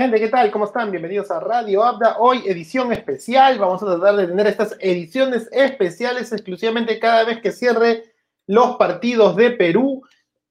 gente, 0.00 0.18
¿qué 0.18 0.28
tal? 0.28 0.50
¿Cómo 0.50 0.64
están? 0.64 0.90
Bienvenidos 0.90 1.30
a 1.30 1.40
Radio 1.40 1.84
Abda. 1.84 2.16
Hoy 2.20 2.42
edición 2.46 2.90
especial. 2.90 3.58
Vamos 3.58 3.82
a 3.82 3.86
tratar 3.86 4.16
de 4.16 4.28
tener 4.28 4.46
estas 4.46 4.74
ediciones 4.80 5.46
especiales 5.52 6.32
exclusivamente 6.32 6.98
cada 6.98 7.24
vez 7.24 7.42
que 7.42 7.52
cierre 7.52 8.04
los 8.46 8.76
partidos 8.76 9.36
de 9.36 9.50
Perú 9.50 10.02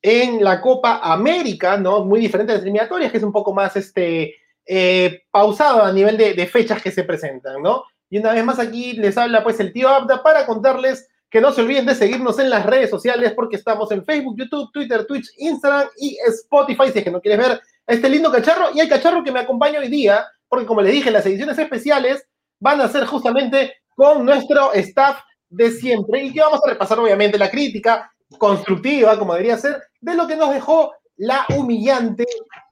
en 0.03 0.43
la 0.43 0.61
Copa 0.61 0.99
América, 1.01 1.77
¿no? 1.77 2.05
Muy 2.05 2.19
diferente 2.19 2.51
de 2.51 2.57
las 2.59 2.63
eliminatorias, 2.63 3.11
que 3.11 3.17
es 3.17 3.23
un 3.23 3.31
poco 3.31 3.51
más 3.51 3.75
este, 3.75 4.35
eh, 4.67 5.23
pausado 5.31 5.81
a 5.81 5.91
nivel 5.91 6.15
de, 6.15 6.35
de, 6.35 6.45
fechas 6.45 6.79
que 6.83 6.91
se 6.91 7.03
presentan, 7.03 7.63
¿no? 7.63 7.85
Y 8.07 8.19
una 8.19 8.33
vez 8.33 8.45
más 8.45 8.59
aquí 8.59 8.93
les 8.93 9.17
habla 9.17 9.43
pues 9.43 9.59
el 9.59 9.73
tío 9.73 9.89
Abda 9.89 10.21
para 10.21 10.45
contarles 10.45 11.09
que 11.27 11.41
no 11.41 11.51
se 11.51 11.61
olviden 11.61 11.87
de 11.87 11.95
seguirnos 11.95 12.37
en 12.37 12.51
las 12.51 12.67
redes 12.67 12.91
sociales 12.91 13.33
porque 13.35 13.55
estamos 13.55 13.91
en 13.91 14.05
Facebook, 14.05 14.35
YouTube, 14.37 14.71
Twitter, 14.71 15.07
Twitch, 15.07 15.27
Instagram 15.37 15.87
y 15.97 16.19
Spotify 16.27 16.91
si 16.91 16.99
es 16.99 17.03
que 17.03 17.11
no 17.11 17.19
quieres 17.19 17.47
ver 17.47 17.61
este 17.89 18.07
lindo 18.07 18.31
cacharro 18.31 18.67
y 18.73 18.79
el 18.79 18.87
cacharro 18.87 19.23
que 19.23 19.31
me 19.31 19.39
acompaña 19.39 19.79
hoy 19.79 19.87
día, 19.87 20.23
porque 20.47 20.67
como 20.67 20.81
les 20.81 20.93
dije, 20.93 21.09
las 21.09 21.25
ediciones 21.25 21.57
especiales 21.57 22.23
van 22.59 22.79
a 22.81 22.87
ser 22.87 23.05
justamente 23.05 23.77
con 23.95 24.23
nuestro 24.23 24.71
staff 24.73 25.19
de 25.49 25.71
siempre 25.71 26.23
y 26.23 26.31
que 26.31 26.41
vamos 26.41 26.61
a 26.63 26.69
repasar 26.69 26.99
obviamente 26.99 27.39
la 27.39 27.49
crítica 27.49 28.11
constructiva, 28.37 29.17
como 29.17 29.33
debería 29.33 29.57
ser, 29.57 29.81
de 29.99 30.13
lo 30.13 30.27
que 30.27 30.35
nos 30.35 30.53
dejó 30.53 30.93
la 31.17 31.47
humillante 31.57 32.25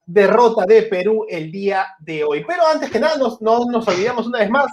derrota 0.06 0.66
de 0.68 0.84
Perú 0.84 1.26
el 1.28 1.52
día 1.52 1.88
de 2.00 2.24
hoy. 2.24 2.46
Pero 2.48 2.68
antes 2.68 2.92
que 2.92 3.00
nada, 3.00 3.16
no 3.18 3.66
nos 3.66 3.88
olvidamos 3.88 4.28
una 4.28 4.40
vez 4.40 4.52
más 4.52 4.68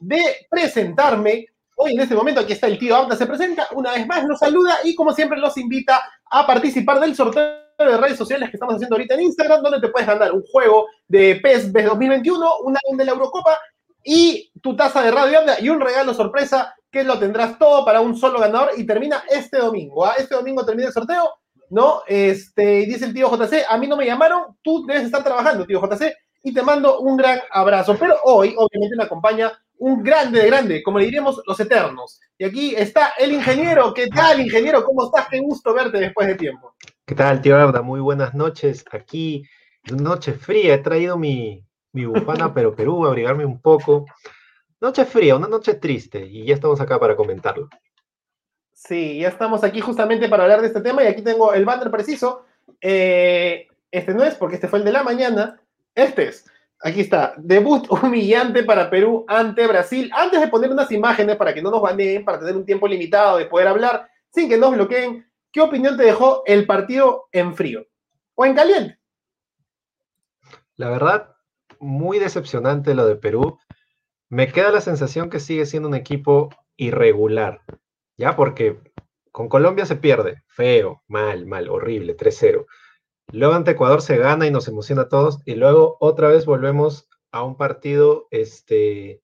de 0.00 0.20
presentarme. 0.48 1.44
Hoy 1.76 1.92
en 1.92 2.00
este 2.00 2.14
momento 2.14 2.40
aquí 2.40 2.54
está 2.54 2.68
el 2.68 2.78
tío 2.78 2.96
Abda, 2.96 3.16
se 3.16 3.26
presenta 3.26 3.68
una 3.72 3.92
vez 3.92 4.06
más, 4.06 4.24
nos 4.26 4.38
saluda 4.38 4.78
y 4.82 4.94
como 4.94 5.12
siempre 5.12 5.38
los 5.38 5.58
invita 5.58 6.02
a 6.30 6.46
participar 6.46 7.00
del 7.00 7.14
sorteo 7.14 7.69
de 7.84 7.96
redes 7.96 8.16
sociales 8.16 8.50
que 8.50 8.56
estamos 8.56 8.74
haciendo 8.74 8.96
ahorita 8.96 9.14
en 9.14 9.22
Instagram, 9.22 9.62
donde 9.62 9.80
te 9.80 9.88
puedes 9.88 10.08
ganar 10.08 10.32
un 10.32 10.42
juego 10.42 10.86
de 11.08 11.40
PES 11.42 11.72
2021, 11.72 12.58
un 12.64 12.76
álbum 12.76 12.96
de 12.96 13.04
la 13.04 13.12
Eurocopa 13.12 13.58
y 14.04 14.50
tu 14.62 14.76
taza 14.76 15.02
de 15.02 15.10
Radio 15.10 15.40
y 15.60 15.68
un 15.68 15.80
regalo 15.80 16.14
sorpresa 16.14 16.74
que 16.90 17.04
lo 17.04 17.18
tendrás 17.18 17.58
todo 17.58 17.84
para 17.84 18.00
un 18.00 18.16
solo 18.16 18.40
ganador 18.40 18.70
y 18.76 18.84
termina 18.84 19.24
este 19.28 19.58
domingo. 19.58 20.04
¿ah? 20.04 20.14
Este 20.18 20.34
domingo 20.34 20.64
termina 20.64 20.88
el 20.88 20.94
sorteo, 20.94 21.30
¿no? 21.70 22.02
Este, 22.06 22.86
dice 22.86 23.04
el 23.04 23.14
tío 23.14 23.30
JC, 23.30 23.64
a 23.68 23.78
mí 23.78 23.86
no 23.86 23.96
me 23.96 24.06
llamaron, 24.06 24.56
tú 24.62 24.84
debes 24.86 25.04
estar 25.04 25.22
trabajando, 25.22 25.66
tío 25.66 25.80
JC, 25.80 26.14
y 26.42 26.52
te 26.52 26.62
mando 26.62 27.00
un 27.00 27.16
gran 27.16 27.40
abrazo. 27.50 27.96
Pero 27.98 28.16
hoy, 28.24 28.54
obviamente, 28.56 28.96
me 28.96 29.04
acompaña 29.04 29.52
un 29.78 30.02
grande 30.02 30.40
de 30.40 30.46
grande, 30.46 30.82
como 30.82 30.98
le 30.98 31.06
diríamos, 31.06 31.40
los 31.46 31.58
eternos. 31.60 32.20
Y 32.36 32.44
aquí 32.44 32.74
está 32.74 33.14
el 33.18 33.32
ingeniero. 33.32 33.94
¿Qué 33.94 34.08
tal, 34.08 34.40
ingeniero? 34.40 34.84
¿Cómo 34.84 35.06
estás? 35.06 35.28
Qué 35.28 35.40
gusto 35.40 35.72
verte 35.72 35.98
después 35.98 36.26
de 36.26 36.34
tiempo. 36.34 36.74
¿Qué 37.10 37.16
tal, 37.16 37.42
tío 37.42 37.56
Abda? 37.56 37.82
Muy 37.82 37.98
buenas 37.98 38.34
noches. 38.34 38.84
Aquí, 38.92 39.42
noche 39.90 40.32
fría, 40.32 40.74
he 40.74 40.78
traído 40.78 41.18
mi, 41.18 41.66
mi 41.90 42.04
bufana, 42.04 42.54
pero 42.54 42.72
Perú, 42.72 43.04
a 43.04 43.08
abrigarme 43.08 43.44
un 43.44 43.60
poco. 43.60 44.06
Noche 44.80 45.04
fría, 45.04 45.34
una 45.34 45.48
noche 45.48 45.74
triste, 45.74 46.24
y 46.24 46.44
ya 46.44 46.54
estamos 46.54 46.80
acá 46.80 47.00
para 47.00 47.16
comentarlo. 47.16 47.68
Sí, 48.72 49.18
ya 49.18 49.26
estamos 49.26 49.64
aquí 49.64 49.80
justamente 49.80 50.28
para 50.28 50.44
hablar 50.44 50.60
de 50.60 50.68
este 50.68 50.82
tema, 50.82 51.02
y 51.02 51.08
aquí 51.08 51.22
tengo 51.22 51.52
el 51.52 51.64
banner 51.64 51.90
preciso. 51.90 52.44
Eh, 52.80 53.66
este 53.90 54.14
no 54.14 54.22
es, 54.22 54.36
porque 54.36 54.54
este 54.54 54.68
fue 54.68 54.78
el 54.78 54.84
de 54.84 54.92
la 54.92 55.02
mañana. 55.02 55.60
Este 55.96 56.28
es. 56.28 56.48
Aquí 56.80 57.00
está. 57.00 57.34
Debut 57.38 57.90
humillante 58.04 58.62
para 58.62 58.88
Perú 58.88 59.24
ante 59.26 59.66
Brasil. 59.66 60.12
Antes 60.14 60.40
de 60.40 60.46
poner 60.46 60.70
unas 60.70 60.92
imágenes 60.92 61.34
para 61.34 61.52
que 61.52 61.60
no 61.60 61.72
nos 61.72 61.82
baneen, 61.82 62.24
para 62.24 62.38
tener 62.38 62.56
un 62.56 62.64
tiempo 62.64 62.86
limitado 62.86 63.36
de 63.36 63.46
poder 63.46 63.66
hablar 63.66 64.08
sin 64.32 64.48
que 64.48 64.56
nos 64.56 64.72
bloqueen, 64.72 65.28
¿Qué 65.52 65.60
opinión 65.60 65.96
te 65.96 66.04
dejó 66.04 66.42
el 66.46 66.66
partido 66.66 67.28
en 67.32 67.54
frío 67.54 67.86
o 68.34 68.46
en 68.46 68.54
caliente? 68.54 69.00
La 70.76 70.88
verdad, 70.88 71.34
muy 71.80 72.18
decepcionante 72.18 72.94
lo 72.94 73.06
de 73.06 73.16
Perú. 73.16 73.58
Me 74.28 74.52
queda 74.52 74.70
la 74.70 74.80
sensación 74.80 75.28
que 75.28 75.40
sigue 75.40 75.66
siendo 75.66 75.88
un 75.88 75.94
equipo 75.94 76.50
irregular, 76.76 77.62
¿ya? 78.16 78.36
Porque 78.36 78.78
con 79.32 79.48
Colombia 79.48 79.86
se 79.86 79.96
pierde, 79.96 80.42
feo, 80.46 81.02
mal, 81.08 81.46
mal, 81.46 81.68
horrible, 81.68 82.16
3-0. 82.16 82.66
Luego 83.32 83.54
ante 83.54 83.72
Ecuador 83.72 84.02
se 84.02 84.16
gana 84.16 84.46
y 84.46 84.50
nos 84.50 84.68
emociona 84.68 85.02
a 85.02 85.08
todos 85.08 85.40
y 85.44 85.54
luego 85.54 85.96
otra 86.00 86.28
vez 86.28 86.46
volvemos 86.46 87.08
a 87.32 87.42
un 87.42 87.56
partido, 87.56 88.26
este, 88.30 89.22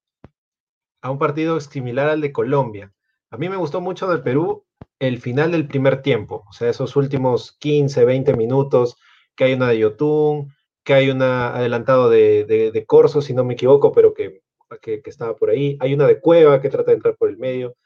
a 1.02 1.10
un 1.10 1.18
partido 1.18 1.60
similar 1.60 2.08
al 2.08 2.20
de 2.20 2.32
Colombia. 2.32 2.92
A 3.30 3.36
mí 3.36 3.48
me 3.48 3.56
gustó 3.56 3.80
mucho 3.80 4.08
de 4.08 4.18
Perú 4.18 4.64
el 4.98 5.20
final 5.20 5.52
del 5.52 5.66
primer 5.66 6.02
tiempo, 6.02 6.44
o 6.48 6.52
sea, 6.52 6.70
esos 6.70 6.96
últimos 6.96 7.56
15, 7.58 8.04
20 8.04 8.34
minutos, 8.34 8.96
que 9.34 9.44
hay 9.44 9.54
una 9.54 9.68
de 9.68 9.78
Yotun, 9.78 10.54
que 10.84 10.94
hay 10.94 11.10
una 11.10 11.54
adelantado 11.54 12.08
de, 12.08 12.44
de, 12.44 12.86
Corso, 12.86 13.20
si 13.20 13.34
no 13.34 13.44
me 13.44 13.54
equivoco, 13.54 13.92
pero 13.92 14.14
que, 14.14 14.42
que, 14.80 15.02
estaba 15.04 15.36
por 15.36 15.50
ahí, 15.50 15.76
hay 15.80 15.94
una 15.94 16.06
de 16.06 16.20
Cueva 16.20 16.60
que 16.60 16.70
trata 16.70 16.90
de 16.92 16.96
entrar 16.96 17.16
por 17.16 17.28
el 17.28 17.38
medio, 17.38 17.76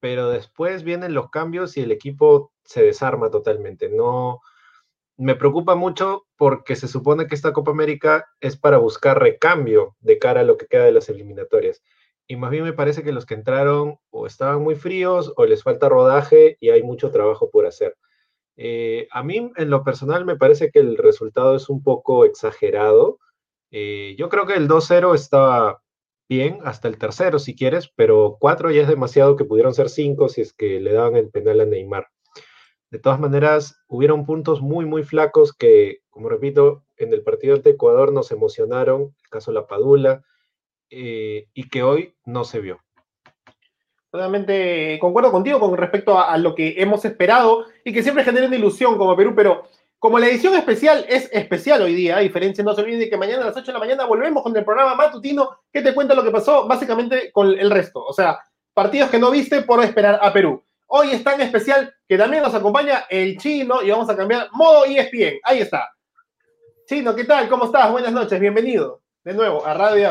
pero 0.00 0.30
después 0.30 0.84
vienen 0.84 1.14
los 1.14 1.30
cambios 1.30 1.76
y 1.76 1.82
el 1.82 1.92
equipo 1.92 2.52
se 2.64 2.82
desarma 2.82 3.30
totalmente. 3.30 3.88
No, 3.88 4.40
me 5.16 5.34
preocupa 5.34 5.74
mucho 5.74 6.26
porque 6.36 6.76
se 6.76 6.88
supone 6.88 7.26
que 7.26 7.34
esta 7.34 7.52
Copa 7.52 7.72
América 7.72 8.26
es 8.40 8.56
para 8.56 8.78
buscar 8.78 9.20
recambio 9.20 9.96
de 10.00 10.18
cara 10.18 10.40
a 10.42 10.44
lo 10.44 10.56
que 10.56 10.66
queda 10.66 10.84
de 10.84 10.92
las 10.92 11.08
eliminatorias 11.08 11.82
y 12.28 12.36
más 12.36 12.50
bien 12.50 12.62
me 12.62 12.74
parece 12.74 13.02
que 13.02 13.12
los 13.12 13.24
que 13.24 13.34
entraron 13.34 13.98
o 14.10 14.26
estaban 14.26 14.62
muy 14.62 14.74
fríos 14.74 15.32
o 15.36 15.46
les 15.46 15.62
falta 15.62 15.88
rodaje 15.88 16.58
y 16.60 16.68
hay 16.68 16.82
mucho 16.82 17.10
trabajo 17.10 17.50
por 17.50 17.66
hacer. 17.66 17.96
Eh, 18.56 19.08
a 19.10 19.22
mí, 19.22 19.50
en 19.56 19.70
lo 19.70 19.82
personal, 19.82 20.26
me 20.26 20.36
parece 20.36 20.70
que 20.70 20.80
el 20.80 20.98
resultado 20.98 21.56
es 21.56 21.70
un 21.70 21.82
poco 21.82 22.26
exagerado. 22.26 23.18
Eh, 23.70 24.14
yo 24.18 24.28
creo 24.28 24.46
que 24.46 24.54
el 24.54 24.68
2-0 24.68 25.14
estaba 25.14 25.82
bien, 26.28 26.58
hasta 26.64 26.88
el 26.88 26.98
tercero 26.98 27.38
si 27.38 27.56
quieres, 27.56 27.90
pero 27.96 28.36
4 28.38 28.70
ya 28.72 28.82
es 28.82 28.88
demasiado 28.88 29.36
que 29.36 29.46
pudieron 29.46 29.72
ser 29.72 29.88
5 29.88 30.28
si 30.28 30.42
es 30.42 30.52
que 30.52 30.80
le 30.80 30.92
daban 30.92 31.16
el 31.16 31.30
penal 31.30 31.60
a 31.60 31.64
Neymar. 31.64 32.08
De 32.90 32.98
todas 32.98 33.20
maneras, 33.20 33.80
hubieron 33.86 34.26
puntos 34.26 34.60
muy, 34.60 34.84
muy 34.84 35.02
flacos 35.02 35.54
que, 35.54 36.00
como 36.10 36.28
repito, 36.28 36.84
en 36.96 37.12
el 37.14 37.22
partido 37.22 37.54
ante 37.54 37.70
Ecuador 37.70 38.12
nos 38.12 38.32
emocionaron, 38.32 39.14
el 39.22 39.30
caso 39.30 39.52
La 39.52 39.66
Padula, 39.66 40.24
eh, 40.90 41.46
y 41.54 41.68
que 41.68 41.82
hoy 41.82 42.14
no 42.24 42.44
se 42.44 42.60
vio. 42.60 42.80
Totalmente 44.10 44.98
concuerdo 45.00 45.30
contigo 45.30 45.60
con 45.60 45.76
respecto 45.76 46.18
a, 46.18 46.36
lo 46.38 46.54
que 46.54 46.76
hemos 46.78 47.04
esperado 47.04 47.66
y 47.84 47.92
que 47.92 48.02
siempre 48.02 48.24
genera 48.24 48.46
una 48.46 48.56
ilusión 48.56 48.96
como 48.96 49.14
Perú, 49.14 49.34
pero 49.36 49.64
como 49.98 50.18
la 50.18 50.28
edición 50.28 50.54
especial 50.54 51.04
es 51.08 51.28
especial 51.32 51.82
hoy 51.82 51.94
día, 51.94 52.16
a 52.16 52.20
diferencia, 52.20 52.64
no 52.64 52.72
se 52.72 52.80
olviden 52.80 53.00
de 53.00 53.10
que 53.10 53.18
mañana 53.18 53.42
a 53.42 53.46
las 53.46 53.56
8 53.56 53.66
de 53.66 53.72
la 53.72 53.78
mañana 53.78 54.06
volvemos 54.06 54.42
con 54.42 54.56
el 54.56 54.64
programa 54.64 54.94
matutino 54.94 55.58
que 55.70 55.82
te 55.82 55.92
cuenta 55.92 56.14
lo 56.14 56.24
que 56.24 56.30
pasó 56.30 56.66
básicamente 56.66 57.30
con 57.32 57.48
el 57.58 57.70
resto. 57.70 58.02
O 58.02 58.12
sea, 58.14 58.38
partidos 58.72 59.10
que 59.10 59.18
no 59.18 59.30
viste 59.30 59.62
por 59.62 59.84
esperar 59.84 60.18
a 60.22 60.32
Perú. 60.32 60.64
Hoy 60.86 61.10
es 61.10 61.22
tan 61.22 61.38
especial 61.42 61.92
que 62.08 62.16
también 62.16 62.42
nos 62.42 62.54
acompaña 62.54 63.04
el 63.10 63.36
chino 63.36 63.82
y 63.82 63.90
vamos 63.90 64.08
a 64.08 64.16
cambiar 64.16 64.48
modo 64.52 64.86
ESPN. 64.86 65.40
Ahí 65.42 65.60
está. 65.60 65.86
Chino, 66.86 67.14
¿qué 67.14 67.24
tal? 67.24 67.46
¿Cómo 67.48 67.66
estás? 67.66 67.92
Buenas 67.92 68.12
noches, 68.12 68.40
bienvenido 68.40 69.02
de 69.22 69.34
nuevo 69.34 69.66
a 69.66 69.74
Radio 69.74 70.08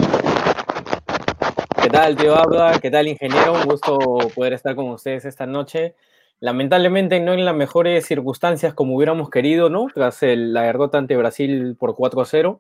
¿Qué 1.88 1.92
tal, 1.92 2.18
tío 2.18 2.36
Abda? 2.36 2.82
¿Qué 2.82 2.92
tal, 2.92 3.08
ingeniero? 3.08 3.54
Un 3.54 3.64
gusto 3.64 3.98
poder 4.36 4.52
estar 4.52 4.76
con 4.76 4.90
ustedes 4.90 5.24
esta 5.24 5.46
noche. 5.46 5.96
Lamentablemente 6.42 7.22
no 7.22 7.32
en 7.32 7.46
las 7.46 7.56
mejores 7.56 8.06
circunstancias 8.06 8.74
como 8.74 8.94
hubiéramos 8.94 9.30
querido, 9.30 9.70
¿no? 9.70 9.88
Tras 9.94 10.22
la 10.22 10.64
derrota 10.64 10.98
ante 10.98 11.16
Brasil 11.16 11.78
por 11.80 11.96
4-0. 11.96 12.60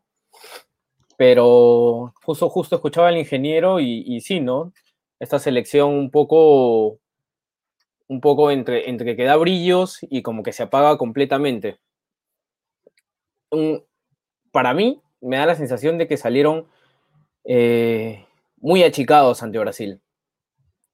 Pero 1.17 2.13
justo, 2.23 2.47
justo 2.47 2.77
escuchaba 2.77 3.09
al 3.09 3.17
ingeniero 3.17 3.81
y, 3.81 4.21
sí, 4.21 4.39
¿no? 4.39 4.71
Esta 5.19 5.39
selección 5.39 5.89
un 5.89 6.09
poco, 6.09 6.97
un 8.07 8.21
poco 8.21 8.49
entre, 8.49 8.89
entre 8.89 9.17
que 9.17 9.25
da 9.25 9.35
brillos 9.35 9.99
y 10.09 10.21
como 10.21 10.41
que 10.41 10.53
se 10.53 10.63
apaga 10.63 10.97
completamente. 10.97 11.79
para 14.53 14.73
mí, 14.73 15.01
me 15.19 15.35
da 15.35 15.45
la 15.45 15.55
sensación 15.55 15.97
de 15.97 16.07
que 16.07 16.15
salieron 16.15 16.67
eh, 17.43 18.26
muy 18.57 18.83
achicados 18.83 19.43
ante 19.43 19.59
Brasil, 19.59 20.01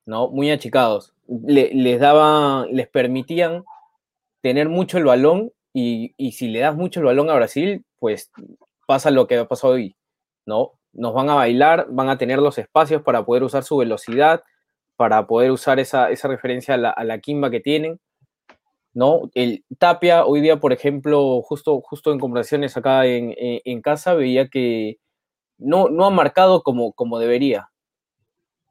¿no? 0.05 0.29
Muy 0.29 0.51
achicados. 0.51 1.13
les 1.27 1.99
daban, 1.99 2.67
les 2.71 2.87
permitían 2.87 3.63
tener 4.41 4.69
mucho 4.69 4.97
el 4.97 5.05
balón 5.05 5.51
y, 5.73 6.13
si 6.33 6.49
le 6.49 6.59
das 6.59 6.75
mucho 6.75 6.99
el 6.99 7.07
balón 7.07 7.29
a 7.29 7.35
Brasil, 7.35 7.85
pues 7.99 8.31
pasa 8.85 9.09
lo 9.09 9.25
que 9.25 9.37
ha 9.37 9.47
pasado 9.47 9.73
hoy, 9.73 9.95
¿no? 10.45 10.73
Nos 10.91 11.13
van 11.13 11.29
a 11.29 11.35
bailar, 11.35 11.87
van 11.89 12.09
a 12.09 12.17
tener 12.17 12.39
los 12.39 12.57
espacios 12.57 13.01
para 13.01 13.25
poder 13.25 13.43
usar 13.43 13.63
su 13.63 13.77
velocidad, 13.77 14.43
para 14.95 15.25
poder 15.25 15.51
usar 15.51 15.79
esa, 15.79 16.09
referencia 16.23 16.75
a 16.75 16.77
la, 16.77 16.93
a 16.95 17.17
Kimba 17.19 17.49
que 17.49 17.61
tienen, 17.61 17.99
¿no? 18.93 19.31
El 19.33 19.65
Tapia, 19.79 20.25
hoy 20.25 20.41
día, 20.41 20.59
por 20.59 20.73
ejemplo, 20.73 21.41
justo, 21.41 21.81
justo 21.81 22.11
en 22.11 22.19
conversaciones 22.19 22.77
acá 22.77 23.07
en, 23.07 23.33
en 23.37 23.81
casa, 23.81 24.13
veía 24.13 24.49
que 24.49 24.99
no, 25.57 25.89
no 25.89 26.05
ha 26.05 26.09
marcado 26.09 26.63
como, 26.63 26.93
como 26.93 27.19
debería. 27.19 27.69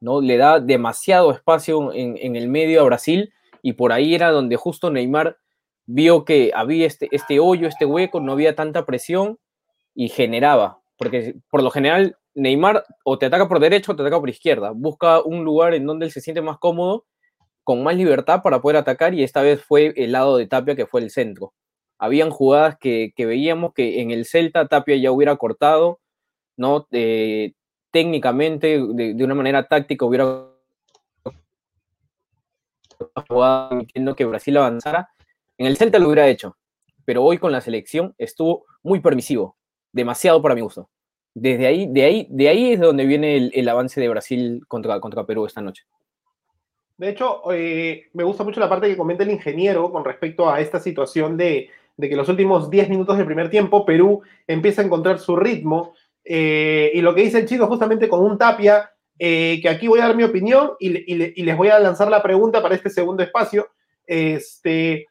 ¿no? 0.00 0.20
Le 0.20 0.36
da 0.36 0.60
demasiado 0.60 1.30
espacio 1.30 1.92
en, 1.92 2.36
el 2.36 2.48
medio 2.48 2.80
a 2.80 2.84
Brasil 2.84 3.32
y 3.62 3.74
por 3.74 3.92
ahí 3.92 4.14
era 4.14 4.30
donde 4.30 4.56
justo 4.56 4.90
Neymar 4.90 5.36
vio 5.86 6.24
que 6.24 6.50
había 6.54 6.86
este, 6.86 7.08
este 7.12 7.38
hoyo, 7.38 7.68
este 7.68 7.86
hueco, 7.86 8.20
no 8.20 8.32
había 8.32 8.56
tanta 8.56 8.84
presión 8.84 9.38
y 9.94 10.08
generaba, 10.08 10.80
porque 10.96 11.36
por 11.50 11.62
lo 11.62 11.70
general 11.70 12.16
Neymar 12.34 12.84
o 13.04 13.18
te 13.18 13.26
ataca 13.26 13.48
por 13.48 13.60
derecha 13.60 13.92
o 13.92 13.96
te 13.96 14.02
ataca 14.02 14.18
por 14.18 14.30
izquierda. 14.30 14.72
Busca 14.74 15.22
un 15.22 15.44
lugar 15.44 15.74
en 15.74 15.86
donde 15.86 16.06
él 16.06 16.12
se 16.12 16.20
siente 16.20 16.42
más 16.42 16.58
cómodo, 16.58 17.04
con 17.64 17.82
más 17.82 17.96
libertad 17.96 18.42
para 18.42 18.60
poder 18.60 18.78
atacar 18.78 19.14
y 19.14 19.22
esta 19.22 19.42
vez 19.42 19.62
fue 19.62 19.92
el 19.96 20.12
lado 20.12 20.36
de 20.36 20.46
Tapia 20.46 20.74
que 20.74 20.86
fue 20.86 21.00
el 21.00 21.10
centro. 21.10 21.52
Habían 21.98 22.30
jugadas 22.30 22.76
que, 22.80 23.12
veíamos 23.16 23.72
que 23.74 24.00
en 24.00 24.10
el 24.10 24.24
Celta 24.24 24.66
Tapia 24.66 24.96
ya 24.96 25.12
hubiera 25.12 25.36
cortado, 25.36 26.00
¿no? 26.56 26.86
técnicamente, 27.90 28.80
de, 28.80 29.24
una 29.24 29.34
manera 29.34 29.66
táctica, 29.66 30.04
hubiera 30.04 30.48
jugado 33.28 33.82
que 34.16 34.24
Brasil 34.24 34.56
avanzara. 34.56 35.10
En 35.58 35.66
el 35.66 35.76
Celta 35.76 35.98
lo 35.98 36.06
hubiera 36.06 36.28
hecho, 36.28 36.56
pero 37.04 37.22
hoy 37.22 37.38
con 37.38 37.52
la 37.52 37.60
selección 37.60 38.14
estuvo 38.18 38.64
muy 38.82 39.00
permisivo, 39.00 39.56
demasiado 39.92 40.40
para 40.40 40.54
mi 40.54 40.62
gusto 40.62 40.88
desde 41.34 41.66
ahí, 41.66 41.86
de 41.90 42.04
ahí, 42.04 42.26
de 42.30 42.48
ahí 42.48 42.72
es 42.72 42.80
donde 42.80 43.06
viene 43.06 43.50
el, 43.52 43.68
avance 43.68 44.00
de 44.00 44.08
Brasil 44.08 44.62
contra, 44.68 45.00
contra 45.00 45.24
Perú 45.24 45.46
esta 45.46 45.60
noche. 45.60 45.84
De 46.98 47.08
hecho, 47.08 47.42
eh, 47.52 48.10
me 48.12 48.24
gusta 48.24 48.44
mucho 48.44 48.60
la 48.60 48.68
parte 48.68 48.88
que 48.88 48.96
comenta 48.96 49.24
el 49.24 49.30
ingeniero 49.30 49.90
con 49.90 50.04
respecto 50.04 50.48
a 50.48 50.60
esta 50.60 50.78
situación 50.78 51.36
de, 51.36 51.70
que 51.98 52.16
los 52.16 52.28
últimos 52.28 52.70
10 52.70 52.90
minutos 52.90 53.16
del 53.16 53.26
primer 53.26 53.48
tiempo 53.48 53.86
Perú 53.86 54.22
empieza 54.46 54.82
a 54.82 54.84
encontrar 54.84 55.18
su 55.18 55.36
ritmo. 55.36 55.94
Eh, 56.24 56.90
y 56.94 57.00
lo 57.00 57.14
que 57.14 57.22
dice 57.22 57.38
el 57.38 57.46
chico 57.46 57.66
justamente 57.66 58.08
con 58.08 58.20
un 58.20 58.38
tapia, 58.38 58.90
eh, 59.18 59.60
que 59.62 59.68
aquí 59.68 59.88
voy 59.88 60.00
a 60.00 60.08
dar 60.08 60.16
mi 60.16 60.24
opinión 60.24 60.72
y, 60.80 60.88
les 60.88 61.56
voy 61.56 61.68
a 61.68 61.78
lanzar 61.78 62.08
la 62.10 62.22
pregunta 62.22 62.62
para 62.62 62.74
este 62.74 62.90
segundo 62.90 63.22
espacio. 63.22 63.68
Este, 64.06 65.06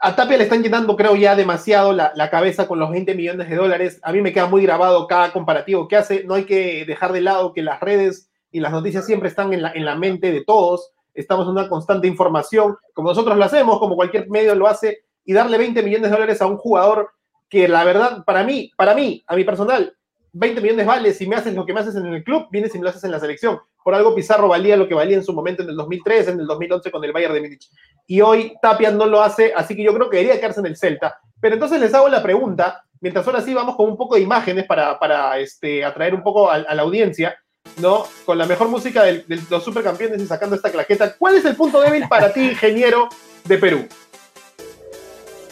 a 0.00 0.14
Tapia 0.14 0.36
le 0.36 0.44
están 0.44 0.62
llenando, 0.62 0.96
creo, 0.96 1.16
ya 1.16 1.34
demasiado 1.34 1.92
la, 1.92 2.30
cabeza 2.30 2.68
con 2.68 2.78
los 2.78 2.90
20 2.90 3.14
millones 3.16 3.48
de 3.48 3.56
dólares. 3.56 3.98
A 4.04 4.12
mí 4.12 4.20
me 4.20 4.32
queda 4.32 4.46
muy 4.46 4.62
grabado 4.62 5.08
cada 5.08 5.32
comparativo 5.32 5.88
que 5.88 5.96
hace. 5.96 6.22
No 6.24 6.34
hay 6.34 6.44
que 6.44 6.84
dejar 6.84 7.12
de 7.12 7.20
lado 7.20 7.52
que 7.52 7.62
las 7.62 7.80
redes 7.80 8.30
y 8.52 8.60
las 8.60 8.70
noticias 8.70 9.04
siempre 9.04 9.28
están 9.28 9.52
en 9.52 9.62
la, 9.62 9.72
en 9.72 9.84
la 9.84 9.96
mente 9.96 10.30
de 10.30 10.44
todos. 10.44 10.92
Estamos 11.14 11.46
en 11.46 11.52
una 11.52 11.68
constante 11.68 12.06
información, 12.06 12.76
como 12.94 13.08
nosotros 13.08 13.36
lo 13.36 13.44
hacemos, 13.44 13.80
como 13.80 13.96
cualquier 13.96 14.30
medio 14.30 14.54
lo 14.54 14.68
hace, 14.68 15.02
y 15.24 15.32
darle 15.32 15.58
20 15.58 15.82
millones 15.82 16.10
de 16.10 16.16
dólares 16.16 16.40
a 16.40 16.46
un 16.46 16.58
jugador 16.58 17.10
que 17.48 17.68
la 17.68 17.84
verdad, 17.84 18.24
para 18.24 18.44
mí, 18.44 18.70
para 18.76 18.94
mí, 18.94 19.24
a 19.26 19.36
mi 19.36 19.44
personal, 19.44 19.94
20 20.32 20.60
millones 20.60 20.86
vale 20.86 21.12
si 21.12 21.26
me 21.26 21.36
haces 21.36 21.54
lo 21.54 21.64
que 21.64 21.72
me 21.72 21.80
haces 21.80 21.96
en 21.96 22.06
el 22.06 22.22
club, 22.22 22.46
vienes 22.50 22.72
si 22.72 22.78
me 22.78 22.84
lo 22.84 22.90
haces 22.90 23.04
en 23.04 23.10
la 23.10 23.20
selección. 23.20 23.58
Por 23.82 23.94
algo 23.94 24.14
Pizarro 24.14 24.48
valía 24.48 24.76
lo 24.76 24.86
que 24.86 24.94
valía 24.94 25.16
en 25.16 25.24
su 25.24 25.32
momento 25.32 25.62
en 25.62 25.70
el 25.70 25.76
2003, 25.76 26.28
en 26.28 26.40
el 26.40 26.46
2011 26.46 26.90
con 26.90 27.04
el 27.04 27.12
Bayern 27.12 27.34
de 27.34 27.40
Múnich. 27.40 27.70
Y 28.06 28.20
hoy 28.20 28.54
Tapia 28.60 28.90
no 28.90 29.06
lo 29.06 29.22
hace, 29.22 29.52
así 29.54 29.74
que 29.74 29.82
yo 29.82 29.94
creo 29.94 30.10
que 30.10 30.18
debería 30.18 30.38
quedarse 30.38 30.60
en 30.60 30.66
el 30.66 30.76
Celta. 30.76 31.18
Pero 31.40 31.54
entonces 31.54 31.80
les 31.80 31.94
hago 31.94 32.08
la 32.08 32.22
pregunta, 32.22 32.84
mientras 33.00 33.26
ahora 33.26 33.40
sí 33.40 33.54
vamos 33.54 33.76
con 33.76 33.88
un 33.88 33.96
poco 33.96 34.16
de 34.16 34.20
imágenes 34.20 34.66
para, 34.66 34.98
para 34.98 35.38
este, 35.38 35.84
atraer 35.84 36.14
un 36.14 36.22
poco 36.22 36.50
a, 36.50 36.58
la 36.58 36.82
audiencia, 36.82 37.38
¿no? 37.80 38.04
Con 38.26 38.36
la 38.38 38.46
mejor 38.46 38.68
música 38.68 39.04
de, 39.04 39.24
los 39.50 39.64
supercampeones 39.64 40.20
y 40.20 40.26
sacando 40.26 40.56
esta 40.56 40.70
claqueta. 40.70 41.14
¿Cuál 41.16 41.36
es 41.36 41.44
el 41.44 41.56
punto 41.56 41.80
débil 41.80 42.06
para 42.08 42.32
ti, 42.32 42.50
ingeniero 42.50 43.08
de 43.44 43.58
Perú? 43.58 43.88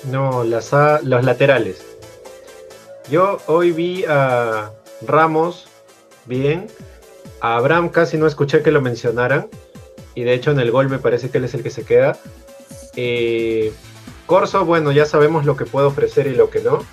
No, 0.05 0.45
las, 0.45 0.73
los 1.03 1.25
laterales. 1.25 1.85
Yo 3.11 3.39
hoy 3.47 3.73
vi 3.73 4.05
a 4.09 4.73
Ramos 5.07 5.69
bien, 6.27 6.67
a 7.41 7.57
Abraham 7.57 7.89
casi 7.89 8.17
no 8.17 8.27
escuché 8.27 8.63
que 8.63 8.71
lo 8.71 8.81
mencionaran. 8.81 9.49
Y 10.15 10.23
de 10.23 10.33
hecho 10.35 10.51
en 10.51 10.61
el 10.61 10.71
gol 10.71 10.89
me 10.89 10.99
parece 10.99 11.31
que 11.31 11.39
él 11.39 11.45
es 11.45 11.55
el 11.55 11.63
que 11.63 11.71
se 11.71 11.85
queda. 11.85 12.17
Eh, 12.97 13.73
Corso, 14.27 14.65
bueno, 14.65 14.91
ya 14.91 15.07
sabemos 15.07 15.45
lo 15.45 15.57
que 15.57 15.67
puede 15.67 15.87
ofrecer 15.87 16.27
y 16.27 16.35
lo 16.35 16.51
que 16.51 16.61
no. 16.61 16.85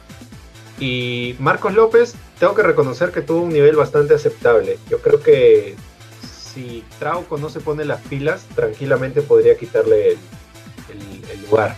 Y 0.79 1.35
Marcos 1.39 1.73
López, 1.73 2.15
tengo 2.39 2.53
que 2.53 2.63
reconocer 2.63 3.11
que 3.11 3.21
tuvo 3.21 3.41
un 3.41 3.53
nivel 3.53 3.75
bastante 3.75 4.13
aceptable. 4.13 4.77
Yo 4.89 4.99
creo 4.99 5.21
que 5.21 5.75
si 6.21 6.83
Trauco 6.99 7.37
no 7.37 7.49
se 7.49 7.59
pone 7.59 7.85
las 7.85 8.01
pilas, 8.01 8.45
tranquilamente 8.55 9.21
podría 9.21 9.57
quitarle 9.57 10.11
el, 10.11 11.41
lugar. 11.49 11.75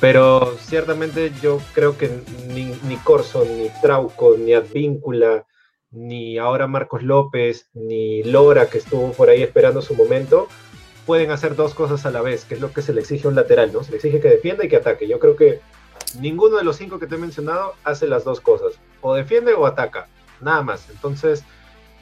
Pero 0.00 0.56
ciertamente 0.58 1.32
yo 1.42 1.60
creo 1.74 1.96
que 1.96 2.10
ni, 2.48 2.66
ni 2.86 2.96
Corso, 2.96 3.44
ni 3.44 3.70
Trauco, 3.80 4.36
ni 4.36 4.52
Advíncula, 4.52 5.46
ni 5.90 6.36
ahora 6.36 6.66
Marcos 6.66 7.02
López, 7.02 7.68
ni 7.72 8.22
Lora, 8.22 8.68
que 8.68 8.78
estuvo 8.78 9.12
por 9.12 9.30
ahí 9.30 9.42
esperando 9.42 9.80
su 9.80 9.94
momento, 9.94 10.48
pueden 11.06 11.30
hacer 11.30 11.56
dos 11.56 11.72
cosas 11.72 12.04
a 12.04 12.10
la 12.10 12.20
vez, 12.20 12.44
que 12.44 12.54
es 12.54 12.60
lo 12.60 12.72
que 12.72 12.82
se 12.82 12.92
le 12.92 13.00
exige 13.00 13.26
a 13.26 13.30
un 13.30 13.36
lateral, 13.36 13.72
¿no? 13.72 13.82
Se 13.82 13.92
le 13.92 13.96
exige 13.96 14.20
que 14.20 14.28
defienda 14.28 14.64
y 14.64 14.68
que 14.68 14.76
ataque. 14.76 15.08
Yo 15.08 15.18
creo 15.18 15.36
que 15.36 15.60
ninguno 16.20 16.56
de 16.56 16.64
los 16.64 16.76
cinco 16.76 16.98
que 16.98 17.06
te 17.06 17.14
he 17.14 17.18
mencionado 17.18 17.74
hace 17.84 18.06
las 18.06 18.24
dos 18.24 18.40
cosas. 18.40 18.74
O 19.00 19.14
defiende 19.14 19.54
o 19.54 19.66
ataca, 19.66 20.08
nada 20.40 20.62
más. 20.62 20.90
Entonces, 20.90 21.44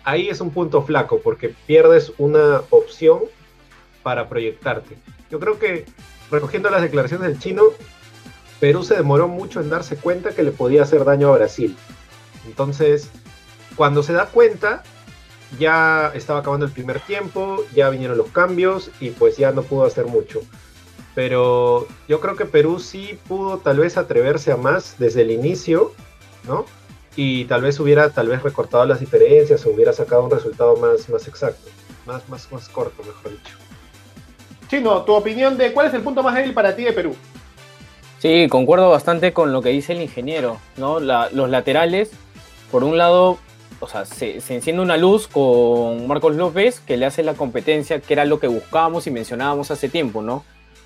ahí 0.03 0.29
es 0.29 0.41
un 0.41 0.51
punto 0.51 0.83
flaco, 0.83 1.21
porque 1.23 1.55
pierdes 1.67 2.13
una 2.19 2.63
opción 2.71 3.21
para 4.03 4.29
proyectarte. 4.29 4.97
Yo 5.31 5.39
creo 5.39 5.59
que, 5.59 5.85
recogiendo 6.31 6.71
las 6.71 6.83
declaraciones 6.83 7.29
del 7.29 7.39
chino, 7.39 7.63
Perú 8.61 8.83
se 8.83 8.95
demoró 8.95 9.29
mucho 9.29 9.61
en 9.61 9.71
darse 9.71 9.97
cuenta 9.97 10.31
que 10.31 10.43
le 10.43 10.51
podía 10.51 10.83
hacer 10.83 11.05
daño 11.05 11.29
a 11.29 11.37
Brasil. 11.37 11.77
Entonces, 12.47 13.11
cuando 13.77 14.03
se 14.03 14.13
da 14.13 14.27
cuenta, 14.27 14.83
ya 15.59 16.13
estaba 16.15 16.41
acabando 16.41 16.67
el 16.67 16.73
primer 16.73 17.01
tiempo, 17.01 17.65
ya 17.75 17.91
vinieron 17.91 18.19
los 18.19 18.29
cambios 18.29 18.91
y 19.01 19.11
pues 19.11 19.37
ya 19.37 19.53
no 19.53 19.63
pudo 19.63 19.85
hacer 19.85 20.07
mucho. 20.07 20.41
Pero 21.15 21.87
yo 22.09 22.21
creo 22.21 22.37
que 22.37 22.45
Perú 22.45 22.81
sí 22.81 23.19
pudo 23.29 23.59
tal 23.59 23.79
vez 23.79 23.97
atreverse 23.97 24.51
a 24.53 24.57
más 24.57 24.97
desde 24.99 25.23
el 25.23 25.31
inicio, 25.31 25.93
¿no? 26.45 26.67
Y 27.17 27.45
tal 27.45 27.63
vez 27.63 27.79
hubiera 27.79 28.11
tal 28.11 28.29
vez 28.29 28.43
recortado 28.43 28.85
las 28.85 28.99
diferencias 28.99 29.65
o 29.65 29.71
hubiera 29.71 29.93
sacado 29.93 30.25
un 30.25 30.31
resultado 30.31 30.77
más, 30.77 31.09
más 31.09 31.29
exacto, 31.29 31.71
más, 32.07 32.29
más, 32.29 32.51
más 32.51 32.69
corto, 32.69 33.03
mejor 33.05 33.31
dicho. 33.31 33.57
Chino, 34.75 35.03
tu 35.03 35.13
opinión 35.13 35.57
de 35.57 35.73
cuál 35.73 35.87
es 35.87 35.95
el 35.95 36.03
punto 36.03 36.25
más 36.25 36.35
débil 36.35 36.53
para 36.53 36.75
ti 36.75 36.83
de 36.83 36.93
Perú. 36.93 37.15
Sí, 38.19 38.49
concuerdo 38.51 38.91
bastante 38.91 39.33
con 39.33 39.53
lo 39.53 39.63
que 39.63 39.69
dice 39.69 39.93
el 39.93 40.03
ingeniero, 40.03 40.59
¿no? 40.77 40.99
los 40.99 41.49
laterales, 41.49 42.11
por 42.73 42.83
un 42.83 42.99
lado, 42.99 43.39
o 43.79 43.87
sea, 43.87 44.05
se, 44.05 44.39
enciende 44.49 44.83
una 44.83 44.97
luz 44.97 45.29
con 45.29 46.09
Marcos 46.09 46.35
López 46.35 46.81
que 46.81 46.97
le 46.97 47.07
hace 47.07 47.23
la 47.23 47.35
competencia, 47.35 48.01
que 48.01 48.15
era 48.15 48.25
lo 48.25 48.41
que 48.41 48.49
buscábamos 48.49 49.07
y 49.07 49.13
mencionábamos 49.13 49.71
hace 49.71 49.89
tiempo, 49.89 50.23
¿no? 50.23 50.43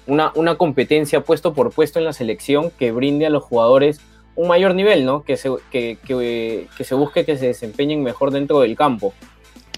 Una, 0.06 0.32
una 0.34 0.56
competencia 0.56 1.22
puesto 1.22 1.54
por 1.54 1.70
puesto 1.72 1.98
en 1.98 2.04
la 2.04 2.12
selección 2.12 2.70
que 2.70 2.92
brinde 2.92 3.24
a 3.24 3.30
los 3.30 3.42
jugadores 3.42 4.02
un 4.34 4.48
mayor 4.48 4.74
nivel, 4.74 5.06
¿no? 5.06 5.22
Que 5.22 5.38
se, 5.38 5.50
que, 5.70 5.96
que, 6.06 6.84
se 6.84 6.94
busque 6.94 7.24
que 7.24 7.38
se 7.38 7.46
desempeñen 7.46 8.02
mejor 8.02 8.32
dentro 8.32 8.60
del 8.60 8.76
campo, 8.76 9.14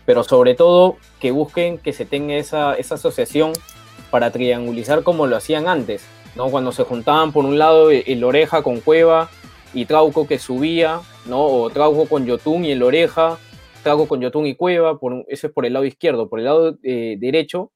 pero 0.04 0.24
sobre 0.24 0.56
todo 0.56 0.96
que 1.20 1.30
busquen 1.30 1.78
que 1.78 1.92
se 1.92 2.06
tenga 2.06 2.34
esa, 2.34 2.74
esa 2.74 2.96
asociación 2.96 3.52
para 4.10 4.30
triangulizar 4.30 5.02
como 5.02 5.26
lo 5.26 5.36
hacían 5.36 5.68
antes, 5.68 6.04
¿no? 6.36 6.50
Cuando 6.50 6.72
se 6.72 6.84
juntaban 6.84 7.32
por 7.32 7.44
un 7.44 7.58
lado 7.58 7.90
el 7.90 8.24
Oreja 8.24 8.62
con 8.62 8.80
Cueva 8.80 9.30
y 9.72 9.84
Trauco 9.84 10.26
que 10.26 10.38
subía, 10.38 11.00
¿no? 11.26 11.44
O 11.44 11.70
Trauco 11.70 12.06
con 12.06 12.26
Yotun 12.26 12.64
y 12.64 12.72
el 12.72 12.82
Oreja, 12.82 13.38
Trauco 13.82 14.08
con 14.08 14.20
Yotun 14.20 14.46
y 14.46 14.54
Cueva, 14.54 14.98
por, 14.98 15.24
eso 15.28 15.46
es 15.46 15.52
por 15.52 15.64
el 15.66 15.72
lado 15.72 15.84
izquierdo. 15.84 16.28
Por 16.28 16.40
el 16.40 16.44
lado 16.44 16.78
eh, 16.82 17.16
derecho, 17.18 17.72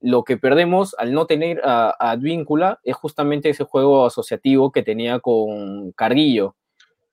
lo 0.00 0.24
que 0.24 0.36
perdemos 0.36 0.94
al 0.98 1.12
no 1.12 1.26
tener 1.26 1.60
a, 1.64 1.94
Advíncula 1.98 2.80
es 2.82 2.96
justamente 2.96 3.48
ese 3.48 3.64
juego 3.64 4.06
asociativo 4.06 4.70
que 4.70 4.82
tenía 4.82 5.20
con 5.20 5.92
Carguillo, 5.92 6.56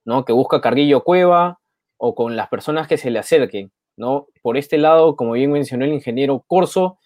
¿no? 0.03 0.25
Que 0.25 0.33
busca 0.33 0.61
Carguillo 0.61 1.03
Cueva 1.03 1.59
o 1.97 2.15
con 2.15 2.35
las 2.35 2.49
personas 2.49 2.87
que 2.87 2.97
se 2.97 3.11
le 3.11 3.19
acerquen, 3.19 3.71
¿no? 3.95 4.27
Por 4.41 4.57
este 4.57 4.77
lado, 4.77 5.15
como 5.15 5.33
bien 5.33 5.51
mencionó 5.51 5.85
el 5.85 5.93
ingeniero 5.93 6.43
Corso, 6.47 6.97